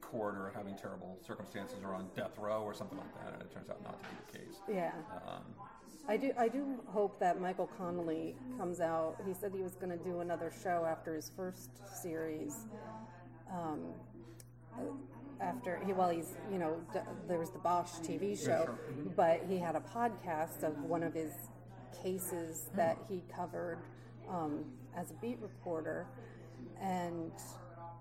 [0.00, 3.52] court or having terrible circumstances or on death row or something like that, and it
[3.52, 4.56] turns out not to be the case.
[4.68, 4.92] yeah
[5.28, 5.42] Um,
[6.08, 6.32] I do.
[6.38, 9.16] I do hope that Michael Connelly comes out.
[9.26, 11.70] He said he was going to do another show after his first
[12.02, 12.66] series.
[13.52, 13.92] Um,
[15.40, 18.78] after he, well, he's you know d- there was the Bosch TV show, sure.
[19.14, 21.32] but he had a podcast of one of his
[22.02, 23.78] cases that he covered
[24.30, 24.64] um,
[24.96, 26.06] as a beat reporter,
[26.80, 27.32] and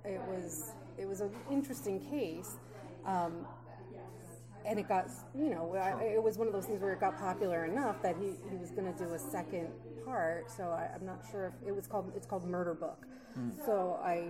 [0.05, 2.57] it was it was an interesting case.
[3.05, 3.45] Um,
[4.65, 7.17] and it got you know I, it was one of those things where it got
[7.17, 9.69] popular enough that he, he was going to do a second
[10.05, 13.05] part so I, i'm not sure if it was called it's called murder book
[13.65, 14.27] so i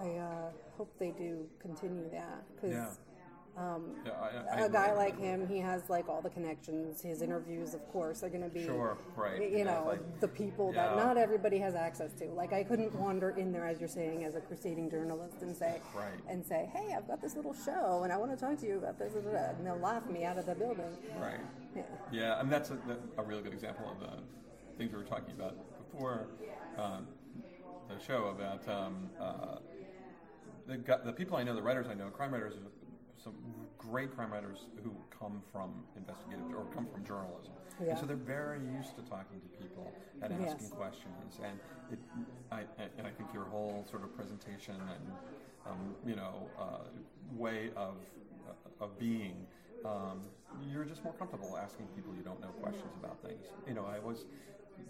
[0.00, 2.90] i uh, hope they do continue that because yeah.
[3.56, 7.20] Um, yeah, I, I a guy like him he has like all the connections his
[7.20, 9.38] interviews of course are going to be Sure, right.
[9.42, 12.94] you Yeah, know like- the people that not everybody has access to like i couldn't
[12.94, 16.14] wander in there as you're saying as a crusading journalist and say Right.
[16.28, 18.78] and say hey i've got this little show and i want to talk to you
[18.78, 21.40] about this and they'll laugh me out of the building Right.
[21.76, 21.82] Yeah.
[22.10, 22.78] Yeah, and that's a,
[23.18, 24.22] a really good example of the
[24.78, 25.54] things we were talking about
[25.90, 26.26] before
[26.78, 27.06] um,
[27.88, 29.56] the show about um, uh,
[30.66, 32.54] the, the people I know, the writers I know, crime writers,
[33.22, 33.34] some
[33.78, 37.52] great crime writers who come from investigative or come from journalism.
[37.80, 37.90] Yeah.
[37.90, 39.92] And so they're very used to talking to people
[40.22, 40.52] and Yes.
[40.52, 41.38] asking questions.
[41.42, 41.58] And
[41.90, 41.98] it,
[42.50, 42.60] I,
[42.98, 45.12] and I think your whole sort of presentation and
[45.66, 46.78] um, you know uh,
[47.36, 47.94] way of
[48.80, 49.46] of being,
[49.84, 50.20] um,
[50.68, 53.46] you're just more comfortable asking people you don't know questions about things.
[53.68, 54.24] You know, I always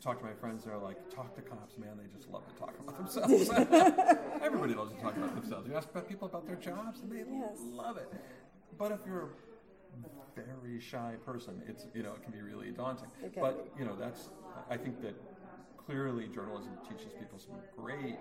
[0.01, 0.65] talk to my friends.
[0.65, 1.91] They're like, talk to cops, man.
[1.99, 3.51] They just love to talk about themselves.
[4.43, 5.69] Everybody loves to talk about themselves.
[5.69, 7.59] You ask about people about their jobs, and they Yes.
[7.73, 8.13] love it.
[8.79, 9.31] But if you're
[10.37, 13.09] a very shy person, it's you know it can be really daunting.
[13.21, 14.31] Can But you know that's
[14.71, 15.15] I think that
[15.77, 18.17] clearly journalism teaches people some great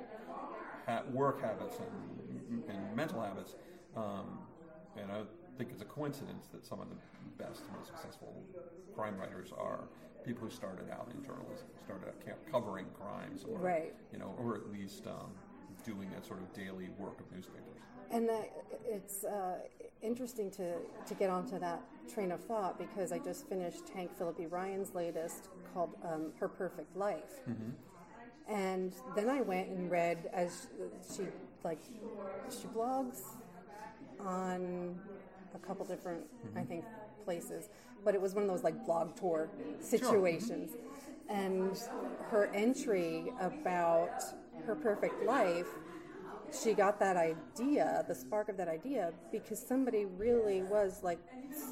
[0.88, 3.56] ha- work habits and, and mental habits.
[3.96, 4.40] Um,
[4.96, 5.22] and I
[5.58, 6.96] think it's a coincidence that some of the
[7.44, 8.44] best, most successful
[8.96, 9.86] crime writers are
[10.26, 13.94] people who started out in journalism, started out covering crimes, or Right.
[14.12, 15.32] you know, or at least um,
[15.86, 17.80] doing that sort of daily work of newspapers.
[18.12, 18.52] And that,
[18.86, 19.60] it's uh,
[20.02, 21.82] interesting to, to get onto that
[22.14, 26.96] train of thought because I just finished Hank Phillippi Ryan's latest called um, Her Perfect
[26.98, 27.40] Life.
[28.50, 30.68] And then I went and read as
[31.16, 31.24] she
[31.64, 31.80] like
[32.50, 33.22] she blogs
[34.20, 35.00] on
[35.56, 36.22] a couple different
[36.58, 36.84] I think
[37.24, 37.70] places,
[38.04, 39.50] but it was one of those like blog tour
[39.80, 40.72] situations.
[41.30, 41.80] And
[42.30, 44.22] her entry about
[44.66, 45.68] her perfect life
[46.54, 51.20] she got that idea, the spark of that idea, because somebody really was like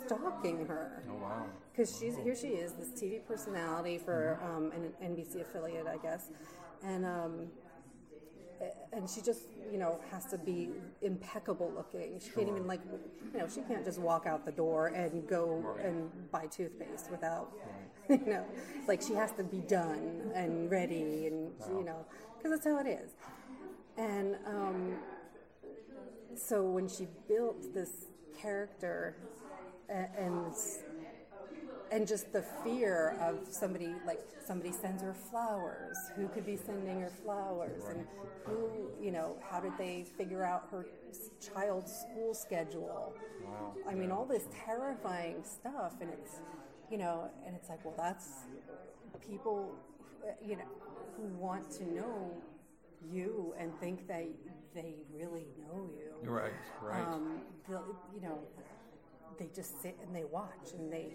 [0.06, 1.04] stalking her.
[1.10, 1.46] Oh wow!
[1.72, 6.30] Because she's here, she is this TV personality for um, an NBC affiliate, I guess,
[6.84, 7.48] and um,
[8.94, 9.42] and she just
[9.72, 10.70] you know has to be
[11.02, 12.20] impeccable looking.
[12.20, 12.82] She can't even like
[13.34, 15.46] you know she can't just walk out the door and go
[15.76, 15.86] Right.
[15.86, 17.52] and buy toothpaste without
[18.10, 18.46] you know
[18.88, 22.06] like she has to be done and ready and you know
[22.38, 23.12] because that's how it is.
[23.98, 24.94] And um,
[26.36, 28.06] so when she built this
[28.40, 29.16] character
[29.90, 30.54] a- and
[31.92, 37.00] and just the fear of somebody like somebody sends her flowers who could be sending
[37.02, 38.06] her flowers and
[38.46, 40.86] who you know how did they figure out her
[41.54, 43.14] child's school schedule
[43.46, 43.74] Wow.
[43.88, 46.42] i mean all this terrifying stuff and it's
[46.92, 48.28] you know and it's like well that's
[49.28, 49.72] people
[50.28, 50.64] uh, you know
[51.18, 52.32] who want to know
[53.12, 54.28] you and think that
[54.76, 56.30] they really know you.
[56.30, 57.02] Right, right.
[57.02, 58.40] Um, they'll- you know,
[59.40, 61.14] they just sit and they watch and they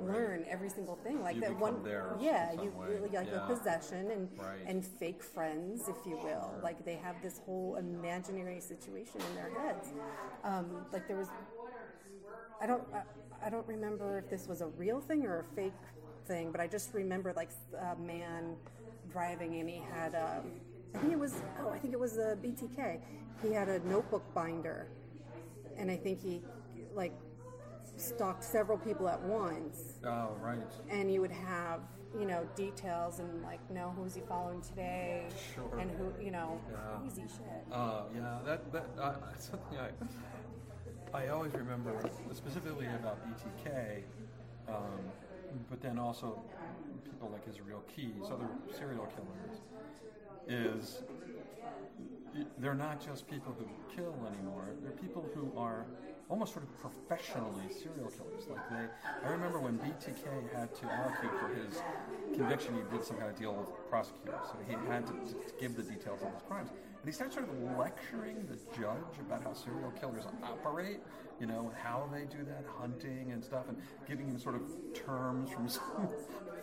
[0.00, 1.20] learn every single thing.
[1.22, 1.84] Like You that one,
[2.20, 2.86] yeah, you way.
[2.88, 3.44] really like Yeah.
[3.44, 4.62] a possession and Right.
[4.66, 6.54] and fake friends, if you will.
[6.62, 9.92] Like they have this whole imaginary situation in their heads.
[10.44, 11.28] Um, like there was,
[12.60, 13.02] I don't, I,
[13.46, 15.72] I don't remember if this was a real thing or a fake
[16.26, 18.56] thing, but I just remember like a man
[19.10, 20.52] driving and he had, um,
[20.94, 23.00] I think it was, oh, I think it was a BTK.
[23.42, 24.86] He had a notebook binder,
[25.76, 26.42] and I think he
[26.94, 27.12] like
[28.02, 30.58] stalked several people at once oh, right.
[30.90, 31.80] and you would have
[32.18, 35.78] you know details and like know who's he following today Sure.
[35.78, 36.98] and who you know Yeah.
[37.00, 39.90] crazy shit Uh, yeah, that that uh, something I
[41.14, 41.94] I always remember
[42.32, 44.02] specifically about BTK,
[44.66, 45.00] um,
[45.68, 46.42] but then also
[47.04, 48.48] people like Israel Keys, other
[48.78, 49.60] serial killers,
[50.48, 51.02] is
[52.58, 54.64] they're not just people who kill anymore.
[54.82, 55.84] They're people who are
[56.32, 58.48] almost sort of professionally serial killers.
[58.48, 60.24] Like they, I remember when BTK
[60.56, 61.82] had to allocute for his
[62.34, 65.76] conviction, he did some kind of deal with prosecutors, so he had to, to give
[65.76, 66.70] the details of his crimes.
[66.70, 71.00] And he started sort of lecturing the judge about how serial killers operate,
[71.38, 73.76] you know, how they do that, hunting and stuff, and
[74.08, 74.62] giving him sort of
[74.94, 76.08] terms from some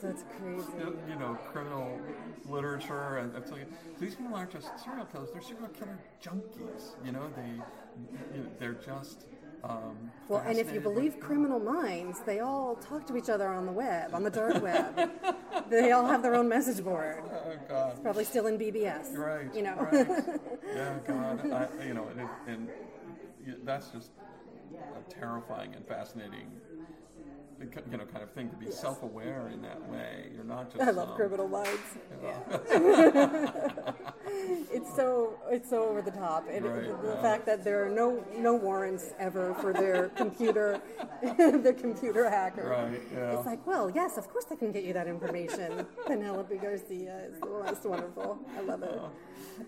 [0.02, 0.66] that's crazy
[1.10, 2.00] you know, criminal
[2.48, 3.68] literature, and it's like
[4.00, 6.96] these people aren't just serial killers; they're serial killer junkies.
[7.06, 7.62] You know, they,
[8.34, 9.26] you know, they're just.
[9.64, 13.48] Um, well and if you with- believe criminal minds they all talk to each other
[13.48, 15.12] on the web on the dark web
[15.70, 19.64] they all have their own message board oh God, probably still in bbs right, you
[19.64, 20.08] know right.
[20.74, 22.70] yeah, God, I, you know, and, it, and
[23.64, 24.12] that's just
[24.74, 26.52] a terrifying and fascinating.
[27.60, 30.30] You know, kind of thing to be self-aware in that way.
[30.34, 30.82] You're not just.
[30.82, 31.72] I love um, criminal minds.
[32.22, 33.92] you know, Yeah.
[34.72, 36.48] it's so it's so over the top.
[36.50, 37.22] And Right, the, the yeah.
[37.22, 40.80] fact that there are no no warrants ever for their computer,
[41.38, 42.70] their computer hacker.
[42.70, 43.36] Right, yeah.
[43.38, 45.86] It's like, well, yes, of course they can get you that information.
[46.08, 48.40] Penelope Garcia is the most wonderful.
[48.58, 49.02] I love it.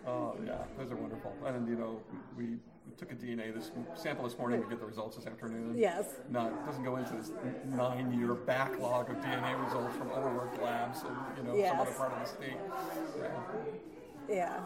[0.08, 1.34] Oh yeah, those are wonderful.
[1.46, 2.00] And you know,
[2.38, 2.58] we
[2.98, 5.74] took a DNA this sample this morning to get the results this afternoon.
[5.78, 6.06] Yes.
[6.30, 7.32] Not doesn't go into this
[7.66, 11.72] nine-year backlog of DNA results from overworked labs and you know Yes.
[11.72, 12.58] some other part of the state.
[13.20, 13.30] Yeah.
[14.30, 14.60] Yeah,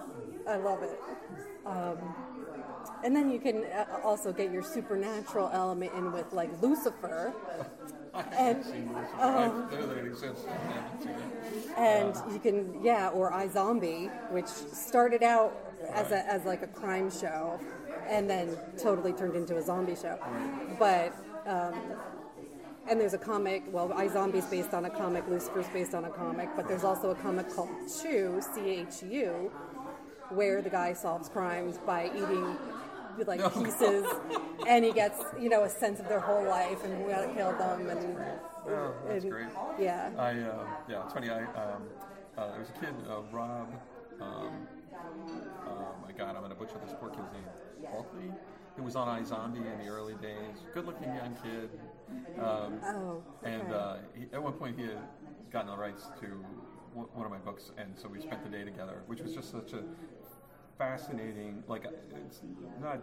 [0.48, 1.00] I love it.
[1.66, 1.98] Um,
[3.04, 7.34] and then you can uh, also get your supernatural element in with like Lucifer.
[8.14, 9.10] I And, haven't seen this.
[9.18, 10.46] I um, know that it exists.
[10.48, 11.78] I haven't seen it.
[11.78, 15.54] and you can yeah or iZombie which started out
[15.92, 17.60] as a as like a crime show
[18.08, 20.18] and then totally turned into a zombie show
[20.80, 21.14] but
[21.48, 21.74] um,
[22.88, 26.10] and there's a comic well I Zombie's based on a comic Lucifer's based on a
[26.10, 27.70] comic but there's also a comic called
[28.02, 29.52] Chew C-H-U
[30.30, 32.58] where the guy solves crimes by eating
[33.28, 34.06] like Oh, pieces
[34.68, 37.90] and he gets you know a sense of their whole life and who killed them
[37.90, 38.18] and
[38.68, 39.48] Oh, that's and- great.
[39.80, 41.30] yeah I uh, yeah, it's funny.
[41.30, 41.84] I um,
[42.38, 43.70] uh, there was a kid, uh, Rob.
[44.20, 44.68] Um,
[45.68, 47.44] oh my God, I'm gonna butcher this poor kid's name.
[47.92, 48.32] Walkley,
[48.76, 50.58] who was on iZombie in the early days.
[50.74, 51.70] Good-looking young kid.
[52.40, 54.98] Um, Oh, And uh, he, at one point, he had
[55.52, 56.26] gotten the rights to
[57.14, 59.74] one of my books, and so we spent the day together, which was just such
[59.74, 59.84] a
[60.78, 61.64] fascinating.
[61.68, 61.86] Like,
[62.28, 62.42] it's
[62.82, 63.02] not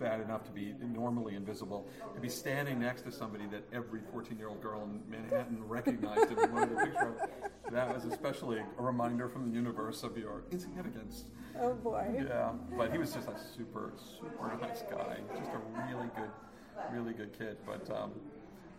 [0.00, 1.88] bad enough to be normally invisible.
[2.14, 6.76] To be standing next to somebody that every 14-year-old girl in Manhattan recognized and wanted
[6.76, 11.24] a picture of, that was especially a reminder from the universe of your insignificance.
[11.60, 15.18] oh boy Yeah, but he was just a super, super nice guy.
[15.38, 16.30] Just a really good,
[16.92, 17.56] really good kid.
[17.64, 18.12] But um,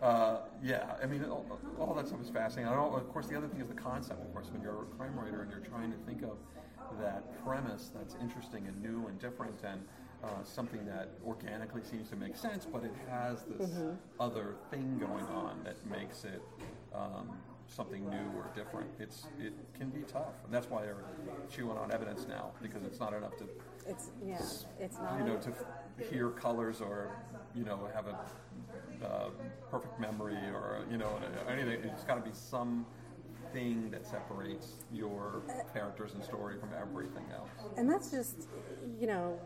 [0.01, 2.71] uh, yeah, I mean, all, all that stuff is fascinating.
[2.71, 4.21] I don't, of course, the other thing is the concept.
[4.21, 6.37] Of course, when you're a crime writer and you're trying to think of
[6.99, 9.81] that premise that's interesting and new and different and
[10.23, 13.69] uh, something that organically seems to make sense, but it has this
[14.19, 16.41] other thing going on that makes it.
[16.93, 17.29] Um,
[17.67, 18.87] something new or different.
[18.99, 21.03] It's it can be tough, and that's why they're
[21.49, 23.45] chewing on evidence now because it's not enough to
[23.87, 24.39] It's yeah,
[24.79, 25.17] it's not.
[25.17, 27.09] you know to f- hear colors or
[27.55, 28.19] you know have a
[29.03, 29.29] uh,
[29.71, 31.09] perfect memory or you know
[31.49, 31.79] anything.
[31.83, 32.85] It's got to be some
[33.55, 35.41] thing that separates your
[35.73, 37.49] characters and story from everything else.
[37.77, 38.49] and that's just,
[38.99, 39.39] you know,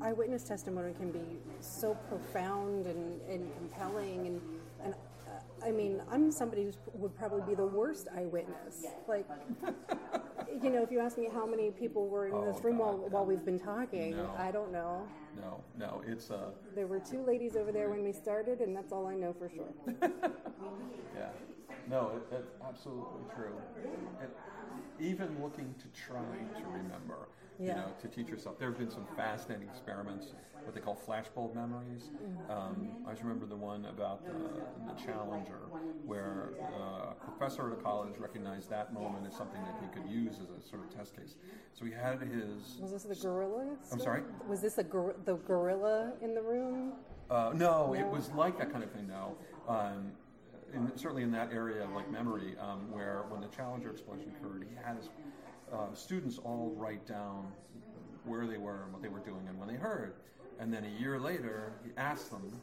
[0.00, 1.20] eyewitness testimony can be
[1.60, 4.40] so profound and, and compelling, and
[4.84, 4.94] and
[5.28, 8.86] uh, I mean, I'm somebody who would probably be the worst eyewitness.
[9.06, 9.26] Like,
[10.62, 12.84] you know, if you ask me how many people were in Oh, this room God,
[12.86, 14.30] while, while we've been talking, No.
[14.38, 15.06] I don't know.
[15.40, 18.92] No, no, it's uh, There were two ladies over there when we started, and that's
[18.92, 20.00] all I know for sure.
[21.16, 21.28] Yeah.
[21.90, 23.52] No, it, it's absolutely true.
[24.22, 24.30] It,
[24.98, 26.16] even looking to try
[26.60, 27.28] to remember,
[27.58, 27.74] you Yeah.
[27.74, 28.58] know, to teach yourself.
[28.58, 30.32] There have been some fascinating experiments,
[30.64, 32.10] what they call flashbulb memories.
[32.48, 35.58] Um, I just remember the one about the, the Challenger,
[36.06, 40.10] where uh, a professor at a college recognized that moment as something that he could
[40.10, 41.36] use as a sort of test case.
[41.74, 42.78] So he had his.
[42.80, 43.76] Was this the gorilla?
[43.92, 44.22] I'm sorry?
[44.48, 46.92] Was this a gor- the gorilla in the room?
[47.30, 49.08] Uh, no, it was like that kind of thing.
[49.08, 49.36] No,
[49.68, 50.12] um,
[50.74, 54.66] in, certainly in that area, of like memory, um, where when the Challenger explosion occurred,
[54.68, 55.08] he had his
[55.72, 57.46] uh, students all write down
[58.24, 60.14] where they were and what they were doing and when they heard.
[60.58, 62.60] And then a year later, he asked them,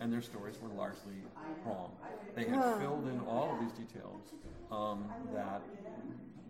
[0.00, 1.16] and their stories were largely
[1.64, 1.92] wrong.
[2.34, 2.78] They had Huh.
[2.78, 4.22] filled in all of these details
[4.70, 5.04] um,
[5.34, 5.62] that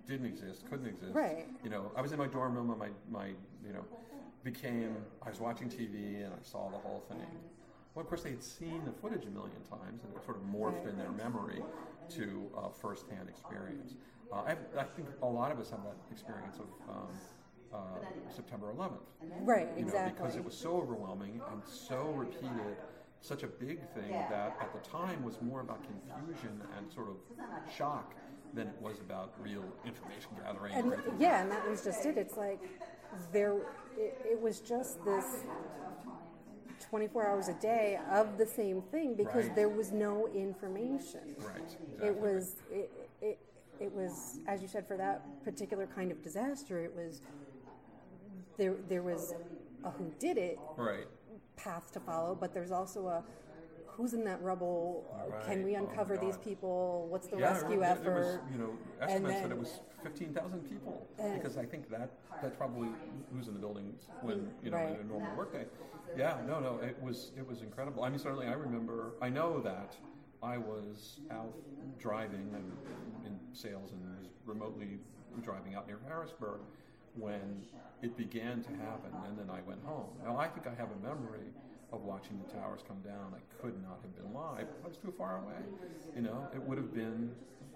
[0.06, 1.14] didn't exist, couldn't exist.
[1.14, 1.46] Right.
[1.64, 3.26] You know, I was in my dorm room and my, my,
[3.66, 3.84] you know,
[4.45, 7.26] became, I was watching TV and I saw the whole thing.
[7.95, 10.43] Well, of course, they had seen the footage a million times and it sort of
[10.45, 11.62] morphed in their memory
[12.11, 13.95] to uh, firsthand experience.
[14.32, 17.09] Uh, I, I think a lot of us have that experience of um,
[17.72, 17.78] uh,
[18.34, 18.93] September 11th.
[19.40, 20.12] Right, You know, exactly.
[20.22, 22.76] because it was so overwhelming and so repeated,
[23.20, 27.16] such a big thing that at the time was more about confusion and sort of
[27.76, 28.14] shock
[28.55, 30.74] than it was about real information gathering.
[30.74, 32.18] and yeah, and that was just it.
[32.18, 32.61] It's like
[33.32, 33.54] there,
[33.96, 35.24] it, it was just this
[36.90, 39.56] 24 hours a day of the same thing because Right.
[39.56, 41.20] there was no information.
[41.38, 41.56] Right.
[41.62, 42.08] Exactly.
[42.08, 42.90] It was it,
[43.20, 43.38] it
[43.80, 46.78] it was as you said for that particular kind of disaster.
[46.84, 47.20] It was
[48.58, 49.34] there there was
[49.84, 51.06] a who did it Right.
[51.56, 53.24] path to follow, but there's also a
[53.93, 55.05] who's in that rubble?
[55.45, 55.64] Can Right.
[55.64, 57.07] we Oh uncover these people?
[57.09, 58.05] What's the Yeah, rescue effort?
[58.05, 58.70] There was, you know,
[59.01, 62.88] estimates that it was 15,000 people And- because I think that that's probably
[63.32, 64.95] who's in the building when mm, you know Right.
[64.95, 65.66] in a normal workday.
[66.16, 68.03] Yeah, no, no, it was it was incredible.
[68.05, 69.12] I mean, certainly I remember.
[69.20, 69.97] I know that
[70.43, 71.55] I was out
[71.99, 72.72] driving and
[73.26, 74.99] in sales and was remotely
[75.43, 76.61] driving out near Harrisburg
[77.14, 77.64] when
[78.03, 80.09] it began to happen, and then I went home.
[80.24, 81.53] Now I think I have a memory
[81.93, 83.34] of watching the towers come down.
[83.34, 84.66] I could not have been live.
[84.84, 85.61] I was too far away.
[86.16, 87.30] You know, it would have been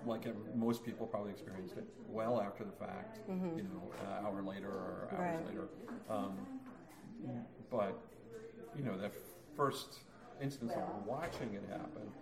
[0.07, 0.25] like
[0.57, 3.19] most people probably experienced it well after the fact.
[3.57, 5.47] You know, an hour later or hours Right.
[5.47, 5.69] later.
[6.09, 6.33] Um,
[7.71, 7.99] but
[8.77, 9.13] you know, that
[9.57, 10.01] first
[10.41, 12.13] instance of watching it happen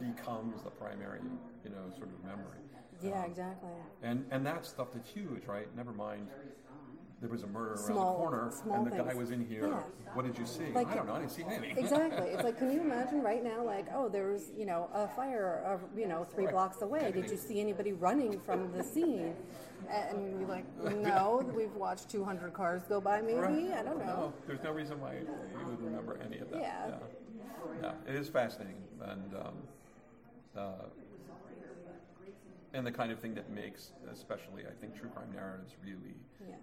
[0.00, 1.20] becomes the primary,
[1.64, 2.58] you know, sort of memory.
[3.02, 3.70] yeah, Um, exactly.
[4.02, 5.66] and and that stuff that's huge, right?
[5.76, 6.28] Never mind.
[7.20, 9.66] There was a murder around the corner, small and the guy was in here.
[9.66, 9.80] Yeah.
[10.14, 10.66] What did you see?
[10.72, 11.14] Like- I don't know.
[11.14, 11.76] I didn't see anything.
[11.76, 12.28] Exactly.
[12.28, 15.60] It's like, can you imagine right now, like, oh, there was, you know, a fire,
[15.66, 16.52] of, you know, three Right.
[16.54, 17.10] blocks away.
[17.10, 19.34] Did you see anybody running from the scene?
[19.90, 20.64] And you're like,
[20.96, 23.38] no, we've watched 200 cars go by, maybe.
[23.40, 23.72] Right.
[23.72, 24.04] I don't know.
[24.06, 26.60] No, there's no reason why you would remember any of that.
[26.60, 26.86] Yeah.
[26.88, 26.94] Yeah,
[27.82, 29.54] Yeah, it is fascinating, and um,
[30.56, 30.72] uh,
[32.74, 36.54] and the kind of thing that makes, especially I think, true crime narratives really Yeah.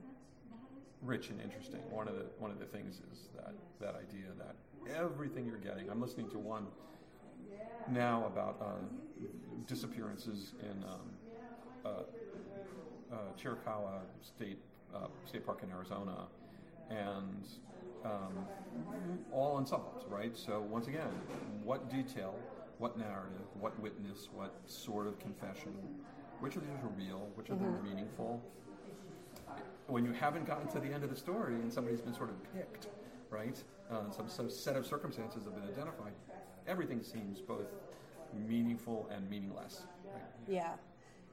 [1.06, 1.82] Rich and interesting.
[1.89, 4.56] One of the one of the things is that that idea that
[4.95, 5.89] everything you're getting.
[5.89, 6.68] I'm listening to one
[7.88, 9.26] now about uh,
[9.68, 10.99] disappearances in um,
[11.86, 11.89] uh,
[13.14, 14.60] uh, Chiricahua State
[14.93, 16.28] uh, State Park in Arizona,
[16.89, 17.47] and
[18.03, 18.47] um,
[19.32, 20.36] all in suburbs, right?
[20.38, 21.10] So once again,
[21.64, 22.39] what detail,
[22.78, 25.74] what narrative, what witness, what sort of confession,
[26.39, 28.43] which of these are real, which of them are meaningful,
[29.88, 32.53] when you haven't gotten to the end of the story and somebody's been sort of
[32.53, 32.88] picked,
[33.29, 33.61] right?
[33.91, 36.13] Uh, some, some set of circumstances have been identified.
[36.67, 37.67] Everything seems both
[38.47, 39.83] meaningful and meaningless.
[40.11, 40.23] Right?
[40.47, 40.73] Yeah,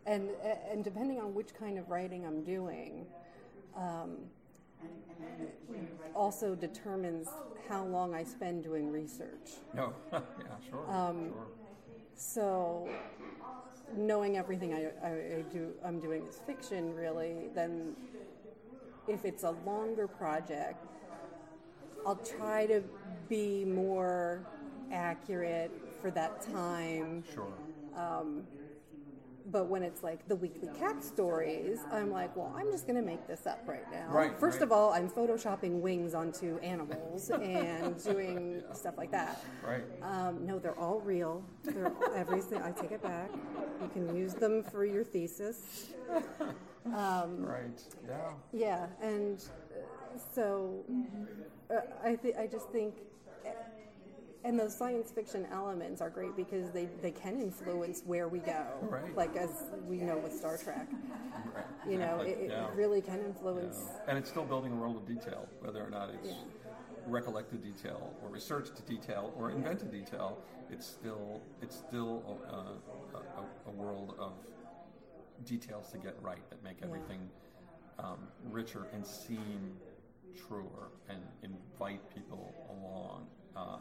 [0.07, 0.31] and
[0.71, 3.07] and depending on which kind of writing I'm doing,
[3.75, 4.17] um,
[6.15, 7.29] also determines
[7.69, 9.53] how long I spend doing research.
[9.75, 10.21] No, yeah,
[10.69, 11.47] sure, sure.
[12.15, 12.89] So,
[13.97, 16.95] knowing everything I, I, I do, I'm doing is fiction.
[16.95, 17.97] Really, then
[19.09, 20.77] if it's a longer project,
[22.07, 22.83] I'll try to
[23.29, 24.41] be more
[24.93, 27.25] accurate for that time.
[27.35, 27.53] Sure.
[27.97, 28.43] Um,
[29.53, 33.03] But when it's like the weekly cat stories, I'm like, well, I'm just going to
[33.03, 34.09] make this up right now.
[34.09, 34.63] Right, First right.
[34.63, 39.45] of all, I'm photoshopping wings onto animals and doing stuff like that.
[39.63, 39.85] Right.
[40.01, 41.45] Um, no, they're all real.
[41.65, 42.63] They're everything.
[42.63, 43.31] I take it back.
[43.83, 45.89] You can use them for your thesis.
[46.87, 47.83] right.
[48.09, 48.33] Yeah.
[48.53, 49.45] Yeah, and
[50.35, 50.83] so
[51.71, 52.95] uh, I th- I just think,
[54.45, 58.67] and those science fiction elements are great because they, they can influence where we go.
[58.83, 59.17] Right.
[59.17, 60.89] Like as we know with Star Trek,
[61.55, 61.65] Right.
[61.89, 62.69] you know, it, it yeah.
[62.75, 63.79] really can influence.
[63.85, 64.03] Yeah.
[64.09, 66.35] And it's still building a world of detail, whether or not it's Yeah.
[67.07, 70.39] recollected detail or researched detail or invented detail.
[70.71, 74.33] It's still it's still a, a, a, a world of
[75.45, 77.29] details to get right that make everything
[77.99, 78.19] um,
[78.51, 79.73] richer and seem
[80.49, 83.27] truer and invite people along,
[83.57, 83.79] uh,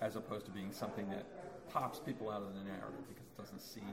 [0.00, 1.24] as opposed to being something that
[1.70, 3.84] pops people out of the narrative because it doesn't seem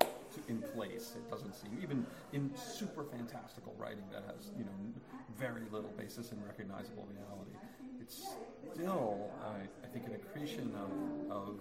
[0.00, 1.14] to, in place.
[1.16, 4.70] It doesn't seem even in super fantastical writing that has you know
[5.38, 7.56] very little basis in recognizable reality.
[8.00, 8.34] It's
[8.74, 11.54] still, I, I think, an accretion of, of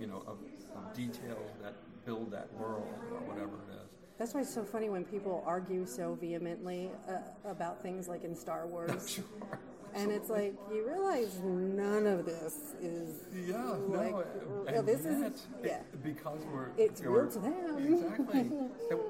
[0.00, 0.38] you know of,
[0.74, 1.74] of details that
[2.04, 3.88] build that world or whatever it is.
[4.18, 7.18] That's why it's so funny when people argue so vehemently uh,
[7.48, 9.22] about things like in Star Wars.
[9.48, 9.58] Sure.
[9.94, 13.16] And it's like you realize none of this is
[13.46, 15.78] Yeah, like no, This yet, is it- yeah.
[16.02, 17.78] because we're It's we're- real to them.
[17.78, 18.50] Exactly.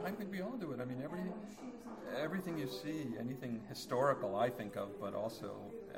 [0.04, 0.80] I think we all do it.
[0.80, 1.20] I mean, every
[2.16, 5.50] everything you see, anything historical, I think of, but also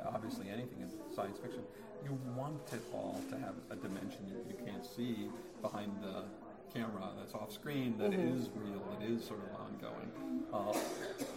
[0.05, 1.61] obviously anything in science fiction,
[2.03, 5.29] you want it all to have a dimension that you can't see
[5.61, 6.23] behind the
[6.77, 8.37] camera that's off screen that Mm-hmm.
[8.37, 10.11] is real, that is sort of ongoing.
[10.53, 10.73] Uh,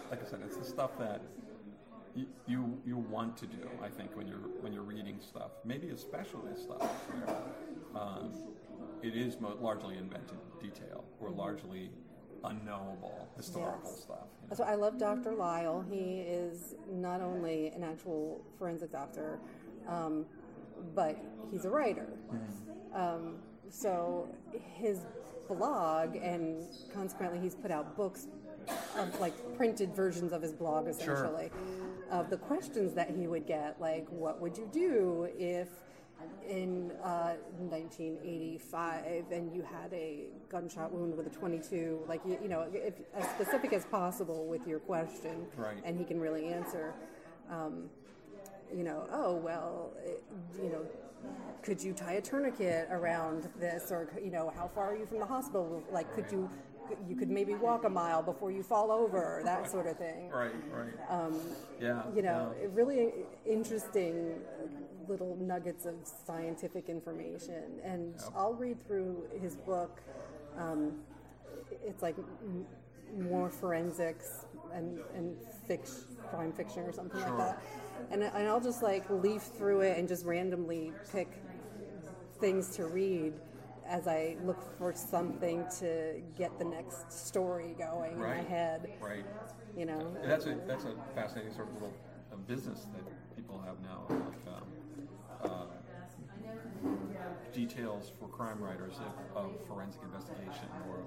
[0.09, 1.21] like I said, it's the stuff that
[2.15, 3.57] you, you you want to do.
[3.83, 8.31] I think when you're when you're reading stuff, maybe especially stuff where um,
[9.03, 11.89] it is mo- largely invented detail or largely
[12.43, 14.01] unknowable historical Yes.
[14.01, 14.27] stuff.
[14.43, 14.63] you know.
[14.63, 15.31] Why I love Dr.
[15.33, 15.83] Lyle.
[15.89, 19.39] He is not only an actual forensic doctor,
[19.87, 20.25] um,
[20.93, 21.17] but
[21.51, 22.07] he's a writer.
[22.93, 23.35] Um,
[23.69, 24.27] so
[24.75, 24.99] his
[25.47, 26.63] blog, and
[26.93, 28.27] consequently, he's put out books
[28.97, 31.51] of like printed versions of his blog, essentially,
[32.11, 35.69] of the questions that he would get, like, what would you do if
[36.47, 42.47] in uh, 1985 and you had a gunshot wound with a 22 like you, you
[42.47, 45.77] know if, as specific as possible with your question Right.
[45.83, 46.93] and he can really answer
[47.51, 47.89] um,
[48.75, 50.23] you know oh well it,
[50.61, 50.85] you know
[51.63, 55.19] could you tie a tourniquet around this or you know how far are you from
[55.19, 56.49] the hospital like could you
[57.07, 60.51] you could maybe walk a mile before you fall over that sort of thing Right,
[60.71, 60.93] right.
[61.79, 62.03] yeah.
[62.15, 62.67] you know, yeah.
[62.73, 63.13] really
[63.45, 64.39] interesting
[65.07, 67.79] little nuggets of scientific information.
[67.83, 68.29] And Yep.
[68.35, 70.01] I'll read through his book.
[70.57, 70.99] Um,
[71.85, 72.65] it's like m-
[73.19, 75.35] more forensics and, and
[75.67, 75.95] fiction,
[76.31, 77.29] crime fiction or something Sure.
[77.29, 77.61] like that.
[78.11, 81.29] And, and I'll just like leaf through it and just randomly pick
[82.39, 83.33] things to read
[83.87, 88.47] as I look for something to get the next story going in my Right.
[88.47, 88.89] head.
[89.01, 89.25] Right.
[89.77, 91.93] You know, And that's a that's a fascinating sort of little
[92.47, 94.63] business that people have now, like um,
[95.43, 95.65] uh,
[97.53, 98.93] details for crime writers
[99.35, 100.97] of, of forensic investigation or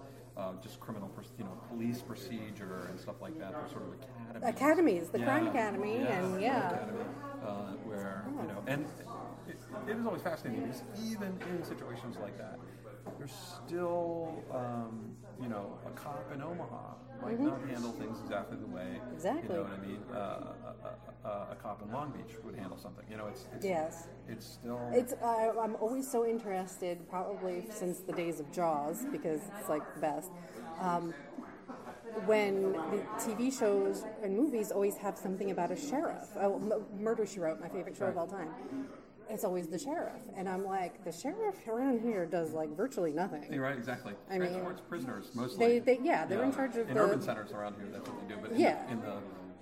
[0.43, 3.53] uh, just criminal, you know, police procedure and stuff like that.
[3.53, 4.55] They're sort of academies.
[4.57, 6.71] Academies, the Yeah, Crime Academy, and yeah.
[6.71, 7.05] Academy,
[7.45, 8.87] uh, where you know, and
[9.49, 12.59] it, it is always fascinating because even in situations like that,
[13.19, 13.33] there's
[13.67, 15.11] still, um,
[15.43, 19.15] you know, a cop in Omaha might not handle things exactly the way Mm-hmm.
[19.15, 19.57] Exactly.
[19.57, 19.99] you know what I mean.
[20.13, 23.05] Uh, a, a, a, a cop in Long Beach would handle something.
[23.11, 24.07] You know, it's, it's Yes.
[24.29, 29.41] it's still It's uh, I'm always so interested, probably since the days of Jaws, because
[29.59, 30.31] it's like the best.
[30.81, 31.13] Um,
[32.27, 36.29] when the TV shows and movies always have something about a sheriff.
[36.41, 38.49] Oh, Murder She Wrote, my favorite show of all time.
[39.31, 43.53] It's always the sheriff, and I'm like, the sheriff around here does like virtually nothing.
[43.53, 44.15] You're right, exactly.
[44.31, 45.79] I mean, Transports prisoners mostly.
[45.81, 47.87] They, they yeah, they're in charge of in the urban centers around here.
[47.93, 48.41] That's what they do.
[48.41, 48.83] But in, Yeah.
[48.87, 49.17] the, in the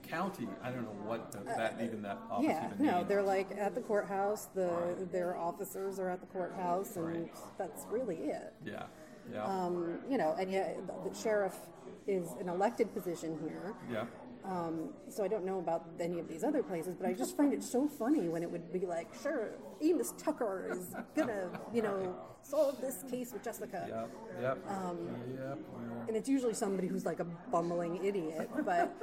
[0.09, 3.09] county, I don't know what the, that even that office Yeah, even no, means.
[3.09, 4.47] they're like at the courthouse.
[4.55, 5.13] The Right.
[5.13, 7.35] their officers are at the courthouse, and Right.
[7.59, 8.55] that's really it.
[8.65, 8.85] yeah,
[9.33, 11.59] yeah, Um, you know, and yet the sheriff
[12.07, 13.75] is an elected position here.
[13.91, 14.05] yeah.
[14.47, 17.53] Um, so I don't know about any of these other places, but I just find
[17.53, 22.15] it so funny when it would be like, sure, Amos Tupper is gonna, you know,
[22.43, 23.87] solve this case with Jessica.
[23.89, 24.99] Yep, yep, Um,
[25.37, 25.59] yep.
[26.07, 28.95] And it's usually somebody who's like a bumbling idiot, but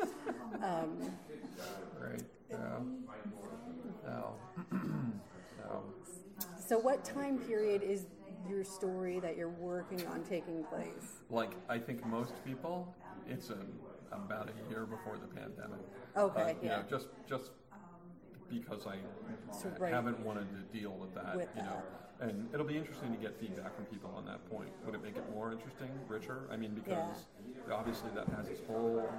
[1.99, 2.21] Right.
[2.49, 2.79] Yeah.
[4.05, 4.35] No.
[4.71, 5.83] no.
[6.67, 8.05] so what time period is
[8.49, 11.21] your story that you're working on taking place?
[11.29, 12.93] Like I think most people,
[13.29, 13.57] it's a,
[14.13, 15.79] about a year before the pandemic.
[16.15, 16.69] Okay, Uh, yeah.
[16.77, 17.51] know, just just
[18.49, 18.97] because I
[19.51, 19.93] So, right.
[19.93, 21.35] haven't wanted to deal with that.
[21.35, 21.81] With you know,
[22.19, 22.29] that.
[22.29, 24.69] and it'll be interesting to get feedback from people on that point.
[24.85, 26.47] Would it make it more interesting, richer?
[26.51, 27.25] I mean, because
[27.71, 29.09] obviously that has this whole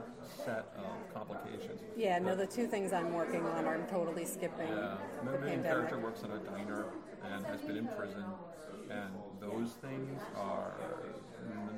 [0.45, 1.81] set of complications.
[1.97, 5.99] Yeah, no, the two things I'm working on are totally skipping yeah, the main character
[5.99, 6.87] works in a diner
[7.33, 8.25] and has been in prison,
[8.91, 10.75] and those things are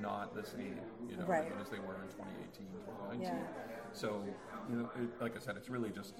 [0.00, 1.50] not the same, you know, Right.
[1.60, 3.22] as they were in 2018, 2019.
[3.22, 3.42] Yeah.
[3.92, 4.22] So,
[4.68, 6.14] you know, it, like I said, it's really just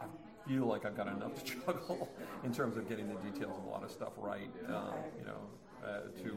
[0.00, 0.06] I
[0.48, 2.08] feel like I've got enough to juggle
[2.44, 5.40] in terms of getting the details of a lot of stuff right, uh, you know,
[5.86, 6.36] uh, to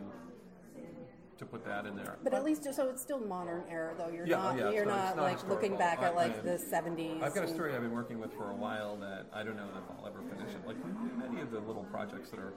[1.35, 2.17] to put that in there.
[2.23, 4.07] But at least just so it's still modern era though.
[4.09, 6.57] You're Yeah, not yeah, you're not- not, not like looking back at like I- the
[6.59, 7.23] 70s.
[7.23, 9.67] I've got a story I've been working with for a while that I don't know
[9.75, 10.65] if I'll ever finish it.
[10.67, 10.77] Like
[11.17, 12.53] many of the little projects that are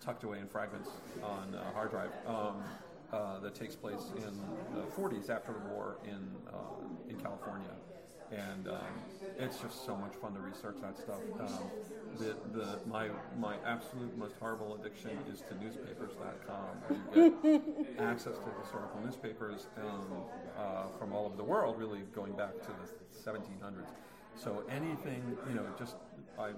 [0.00, 0.90] tucked away in fragments
[1.22, 2.62] on a hard drive um,
[3.12, 4.38] uh, that takes place in
[4.74, 7.70] the 40s after the war in uh, in California,
[8.30, 8.76] and um,
[9.38, 11.20] it's just so much fun to research that stuff.
[11.40, 11.70] Um,
[12.18, 18.36] the, the my my absolute most horrible addiction is to newspapers.com, where you get access
[18.36, 20.06] to historical newspapers um,
[20.58, 23.88] uh, from all over the world, really going back to the 1700s.
[24.34, 25.96] So anything, you know, just
[26.38, 26.50] I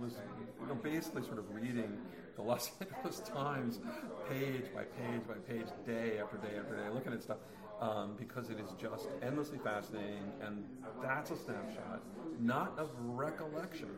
[0.00, 0.14] was
[0.60, 1.96] you know, basically sort of reading
[2.36, 3.80] the Los Angeles Times
[4.28, 7.38] page by page by page, day after day after day, looking at stuff
[7.80, 10.32] um, because it is just endlessly fascinating.
[10.40, 10.64] And
[11.02, 12.02] that's a snapshot,
[12.40, 13.90] not of recollection,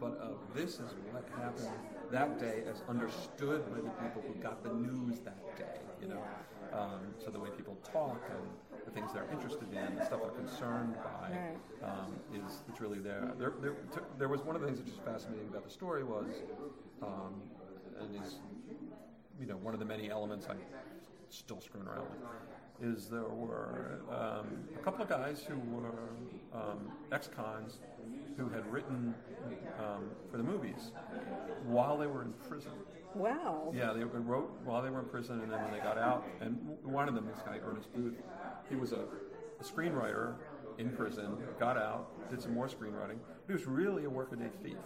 [0.00, 1.68] but of this is what happened
[2.10, 5.80] that day as understood by the people who got the news that day.
[6.00, 6.22] You know,
[6.72, 10.30] um, so the way people talk and the things they're interested in, the stuff they're
[10.30, 13.32] concerned by, um, is it's really there.
[13.38, 13.74] There, there.
[14.18, 16.26] there was one of the things that was fascinating about the story was,
[17.02, 17.40] um,
[18.00, 18.36] and is,
[19.40, 20.60] you know, one of the many elements I'm
[21.28, 22.06] still screwing around
[22.80, 26.10] with, is there were um, a couple of guys who were
[26.54, 27.78] um, ex-cons
[28.36, 29.14] who had written
[29.78, 30.92] um, for the movies
[31.64, 32.72] while they were in prison.
[33.14, 33.72] Wow.
[33.74, 36.58] Yeah, they wrote while they were in prison, and then when they got out, and
[36.82, 38.14] one of them, this guy Ernest Booth,
[38.68, 39.04] he was a,
[39.58, 40.34] a screenwriter
[40.76, 43.16] in prison, got out, did some more screenwriting.
[43.46, 44.76] He was really a workaday thief.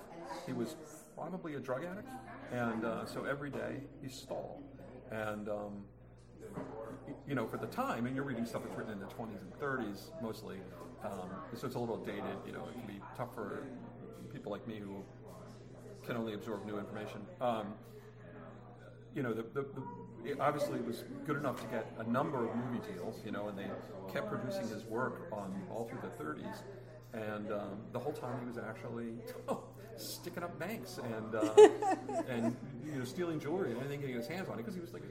[0.46, 0.76] He was
[1.16, 2.08] probably a drug addict,
[2.53, 4.62] and uh, so every day he stole.
[5.11, 5.84] And um,
[7.26, 9.53] you know, for the time, and you're reading stuff that's written in the 20s and
[9.61, 10.57] 30s mostly,
[11.05, 12.24] um, so it's a little dated.
[12.46, 13.64] You know, it can be tough for
[14.32, 15.03] people like me who
[16.07, 17.20] can only absorb new information.
[17.40, 17.74] Um,
[19.14, 22.55] you know, the, the, the, it obviously was good enough to get a number of
[22.55, 23.66] movie deals, you know, and they
[24.12, 26.62] kept producing his work on all through the 30s.
[27.12, 29.14] And um, the whole time he was actually
[30.01, 31.51] sticking up banks and uh,
[32.28, 34.92] and you know stealing jewelry and anything getting his hands on it because he was
[34.92, 35.03] like,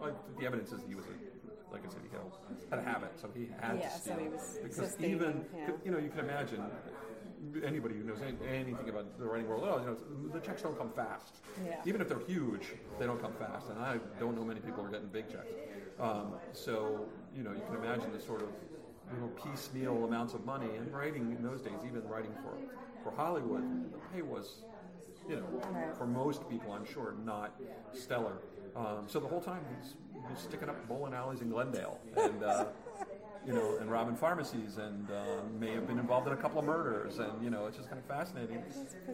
[0.00, 2.88] like the evidence is he was a, like I said he had a, had a
[2.90, 5.70] habit so he had Yeah, to so steal he was because even yeah.
[5.84, 6.62] you know you can imagine
[7.64, 9.96] anybody who knows any, anything about the writing world, oh, you know,
[10.32, 11.36] the checks don't come fast.
[11.64, 11.76] Yeah.
[11.84, 13.68] Even if they're huge, they don't come fast.
[13.70, 15.52] And I don't know many people who are getting big checks.
[16.00, 18.48] Um, so, you know, you can imagine the sort of
[19.12, 20.68] little piecemeal amounts of money.
[20.76, 22.56] And writing in those days, even writing for,
[23.06, 24.62] for Hollywood, the pay was,
[25.28, 27.54] you know, for most people, I'm sure, not
[27.92, 28.38] stellar.
[28.74, 29.94] Um, so the whole time he's,
[30.28, 31.98] he's sticking up bowling alleys in Glendale.
[32.16, 32.66] And, uh,
[33.46, 36.64] you know, and robbing pharmacies, and uh, may have been involved in a couple of
[36.64, 38.60] murders, and you know, it's just kind of fascinating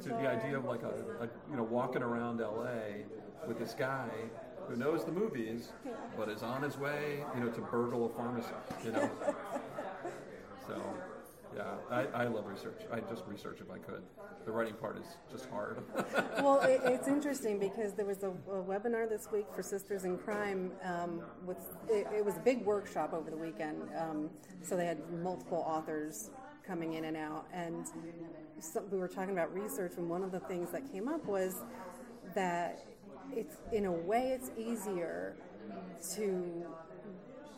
[0.01, 3.05] to the idea of like a, a you know walking around L.A.
[3.47, 4.09] with this guy
[4.68, 5.72] who knows the movies,
[6.16, 8.49] but is on his way, you know, to burgle a pharmacy,
[8.82, 9.11] you know.
[10.66, 10.80] so,
[11.57, 12.82] yeah, I, I love research.
[12.92, 14.03] I just research if I could.
[14.44, 15.82] The writing part is just hard.
[16.38, 20.18] well, it, it's interesting because there was a, a webinar this week for Sisters in
[20.18, 20.72] Crime.
[20.84, 24.30] Um, with it, it was a big workshop over the weekend, um,
[24.62, 26.30] so they had multiple authors
[26.66, 27.86] coming in and out, and
[28.59, 29.92] some, we were talking about research.
[29.96, 31.62] And one of the things that came up was
[32.34, 32.84] that
[33.32, 35.36] it's in a way it's easier
[36.14, 36.66] to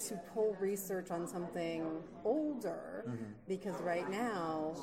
[0.09, 1.87] to pull research on something
[2.25, 3.25] older mm-hmm.
[3.49, 4.75] because right now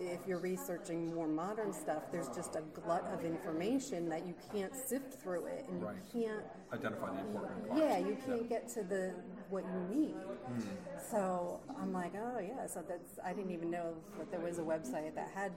[0.00, 4.74] if you're researching more modern stuff there's just a glut of information that you can't
[4.74, 5.94] sift through it and Right.
[6.12, 7.80] you can't Identify the important parts.
[7.80, 9.14] yeah you can't get to the
[9.50, 10.14] what you need.
[10.14, 10.60] Hmm.
[11.10, 14.62] So i'm like oh yeah so that's i didn't even know that there was a
[14.62, 15.52] website that had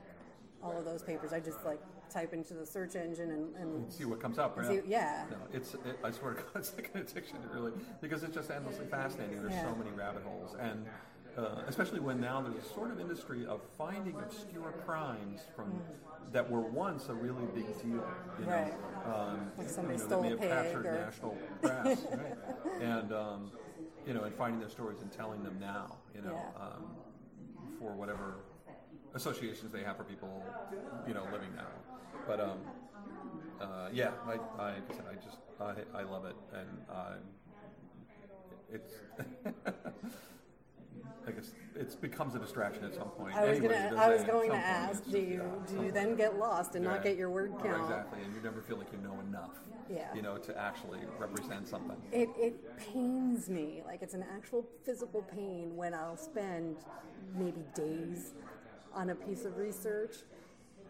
[0.64, 1.34] all of those papers.
[1.34, 1.80] I just like
[2.10, 4.58] type into the search engine and, and see what comes up.
[4.58, 4.68] Right?
[4.68, 5.26] see- yeah.
[5.32, 5.74] No, it's.
[5.74, 7.72] It, I swear to God, it's like an addiction, really,
[8.02, 9.42] because it's just endlessly fascinating.
[9.42, 9.70] There's Yeah.
[9.70, 10.86] so many rabbit holes, and
[11.38, 15.80] uh, especially when now there's a sort of industry of finding obscure crimes from
[16.32, 18.04] that were once a really big deal.
[18.40, 18.74] You know, Right.
[19.06, 22.82] um, Like somebody you know, stole may have pig captured or- national press, right?
[22.82, 23.52] and um,
[24.06, 25.98] you know, and finding their stories and telling them now.
[26.16, 26.64] You know, Yeah.
[26.64, 26.86] um,
[27.80, 28.36] for whatever
[29.14, 30.44] associations they have for people,
[31.08, 31.68] you know, living now.
[32.28, 32.58] But um,
[33.62, 37.14] uh, yeah, I, I, I just I, I love it, and uh,
[38.72, 38.94] it's.
[41.28, 43.36] I guess it becomes a distraction at some point.
[43.36, 44.02] I was Anybody gonna.
[44.02, 45.04] I was going to ask.
[45.12, 47.82] Do you yeah, do you then get lost and not get your word count?
[47.82, 49.52] Exactly, and you never feel like you know enough.
[49.90, 50.14] Yeah.
[50.16, 51.98] You know, to actually represent something.
[52.14, 53.84] It it pains me.
[53.86, 56.78] Like it's an actual physical pain when I'll spend
[57.36, 58.34] maybe days
[58.94, 60.16] on a piece of research,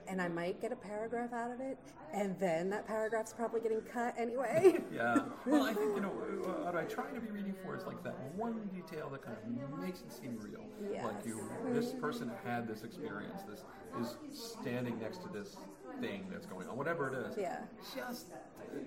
[0.07, 1.77] and I might get a paragraph out of it,
[2.13, 4.79] and then that paragraph's probably getting cut anyway.
[4.93, 5.19] yeah.
[5.45, 8.15] Well, I think you know what I try to be reading for is like that
[8.35, 10.65] one detail that kind of makes it seem real.
[10.91, 11.05] Yes.
[11.05, 13.41] Like you, this person had this experience.
[13.49, 13.63] This
[14.01, 14.17] is
[14.61, 15.55] standing next to this
[16.01, 17.38] thing that's going on, whatever it is.
[17.38, 17.59] Yeah.
[17.95, 18.27] Just,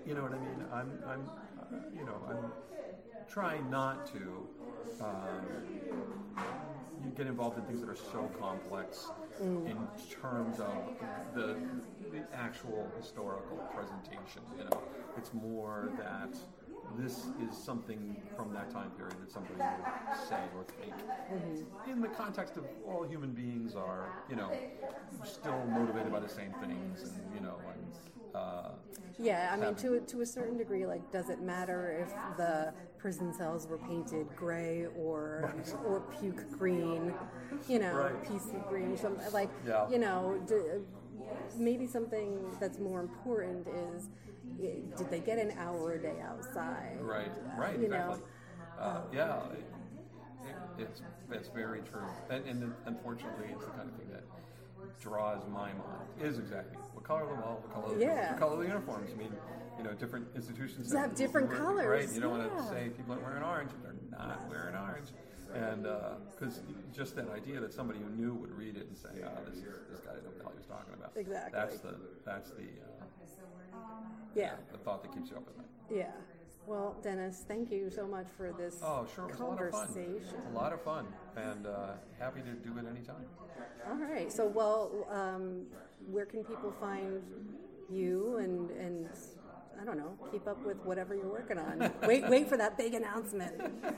[0.05, 0.65] you know what I mean?
[0.71, 1.29] I'm, I'm,
[1.95, 2.51] you know, I'm
[3.31, 4.47] trying not to.
[5.01, 5.41] Um,
[7.15, 9.09] get involved in things that are so complex
[9.41, 9.71] Mm.
[9.71, 9.77] in
[10.21, 10.93] terms of
[11.33, 11.57] the,
[12.11, 14.43] the actual historical presentation.
[14.55, 14.81] You know,
[15.17, 16.37] it's more that
[16.95, 20.93] this is something from that time period that somebody would say or think.
[20.95, 21.89] Mm-hmm.
[21.91, 24.51] In the context of all human beings are, you know,
[25.23, 27.93] still motivated by the same things, and you know, and
[28.35, 28.71] uh,
[29.19, 32.73] Yeah, I mean, to a, to a certain degree, like, does it matter if the
[32.97, 35.53] prison cells were painted gray or
[35.85, 37.13] or puke green,
[37.67, 38.23] you know, Right.
[38.23, 39.89] PC green, something like, Yeah.
[39.89, 40.55] you know, d-
[41.57, 44.09] maybe something that's more important is,
[44.63, 46.97] eh, did they get an hour a day outside?
[47.01, 48.19] Right, right, You exactly.
[48.19, 49.65] know, uh, yeah, it,
[50.77, 51.01] it, it's
[51.31, 54.23] it's very true, and, and unfortunately, it's the kind of thing that
[54.99, 56.07] draws my mind.
[56.21, 58.31] Is exactly what color the wall, what color, Yeah.
[58.31, 59.11] what color the uniforms.
[59.11, 59.33] I mean,
[59.77, 63.13] you know, different institutions have different wear- colors, Right, you don't want to say people
[63.13, 65.09] aren't wearing orange; if they're not wearing orange,
[65.53, 65.83] and
[66.31, 66.61] because
[66.93, 69.63] just that idea that somebody who knew would read it and say, "Ah, this is
[69.89, 71.51] this guy didn't know what the hell he was talking about." Exactly.
[71.59, 71.95] That's the
[72.25, 72.67] that's the
[73.73, 73.75] uh,
[74.35, 75.67] yeah, the thought that keeps you up at night.
[75.89, 76.11] yeah.
[76.67, 79.25] Well, Dennis, thank you so much for this Oh, sure.
[79.25, 79.85] It was a lot of fun.
[79.87, 80.37] conversation.
[80.51, 83.25] A lot of fun, and uh, happy to do it anytime.
[83.89, 84.31] All right.
[84.31, 85.65] So, well, um,
[86.09, 87.21] where can people find
[87.89, 89.09] you and and
[89.81, 91.91] I don't know, keep up with whatever you're working on?
[92.07, 93.53] wait, wait for that big announcement.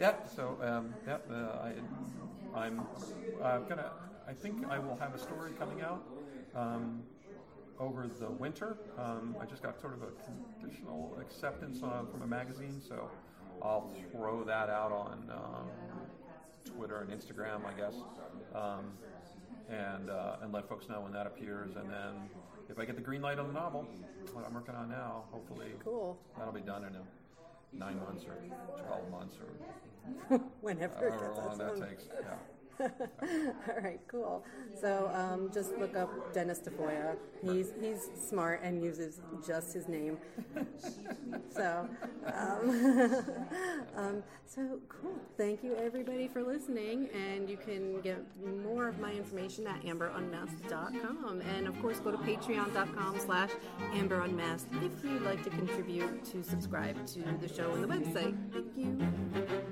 [0.00, 0.14] Yeah.
[0.34, 1.68] So, um, yeah, uh,
[2.54, 2.80] I, I'm
[3.40, 3.92] uh, gonna.
[4.26, 6.02] I think I will have a story coming out
[6.56, 7.02] um,
[7.78, 8.76] over the winter.
[8.98, 10.08] Um, I just got sort of a
[10.60, 13.10] conditional acceptance uh, from a magazine, so
[13.62, 15.68] I'll throw that out on um,
[16.76, 17.94] Twitter and Instagram, I guess,
[18.54, 18.92] um,
[19.68, 21.76] and uh, and let folks know when that appears.
[21.76, 22.28] And then
[22.68, 23.86] if I get the green light on the novel,
[24.32, 26.18] what I'm working on now, hopefully Cool.
[26.36, 27.02] that'll be done in a
[27.76, 28.36] nine months or
[28.82, 32.04] twelve months or Whenever however long that takes.
[32.20, 32.34] Yeah.
[32.80, 34.44] All right, cool.
[34.80, 37.16] So um, just look up Dennis Tafoya.
[37.42, 40.18] He's he's smart and uses just his name.
[41.50, 41.88] so,
[42.26, 43.24] um,
[43.96, 45.14] um, so cool.
[45.36, 48.24] Thank you everybody for listening, and you can get
[48.64, 53.50] more of my information at amberunmasked.com, and of course go to patreon.com/slash
[53.92, 58.36] amberunmasked if you'd like to contribute to subscribe to the show and the website.
[58.52, 59.62] Thank you.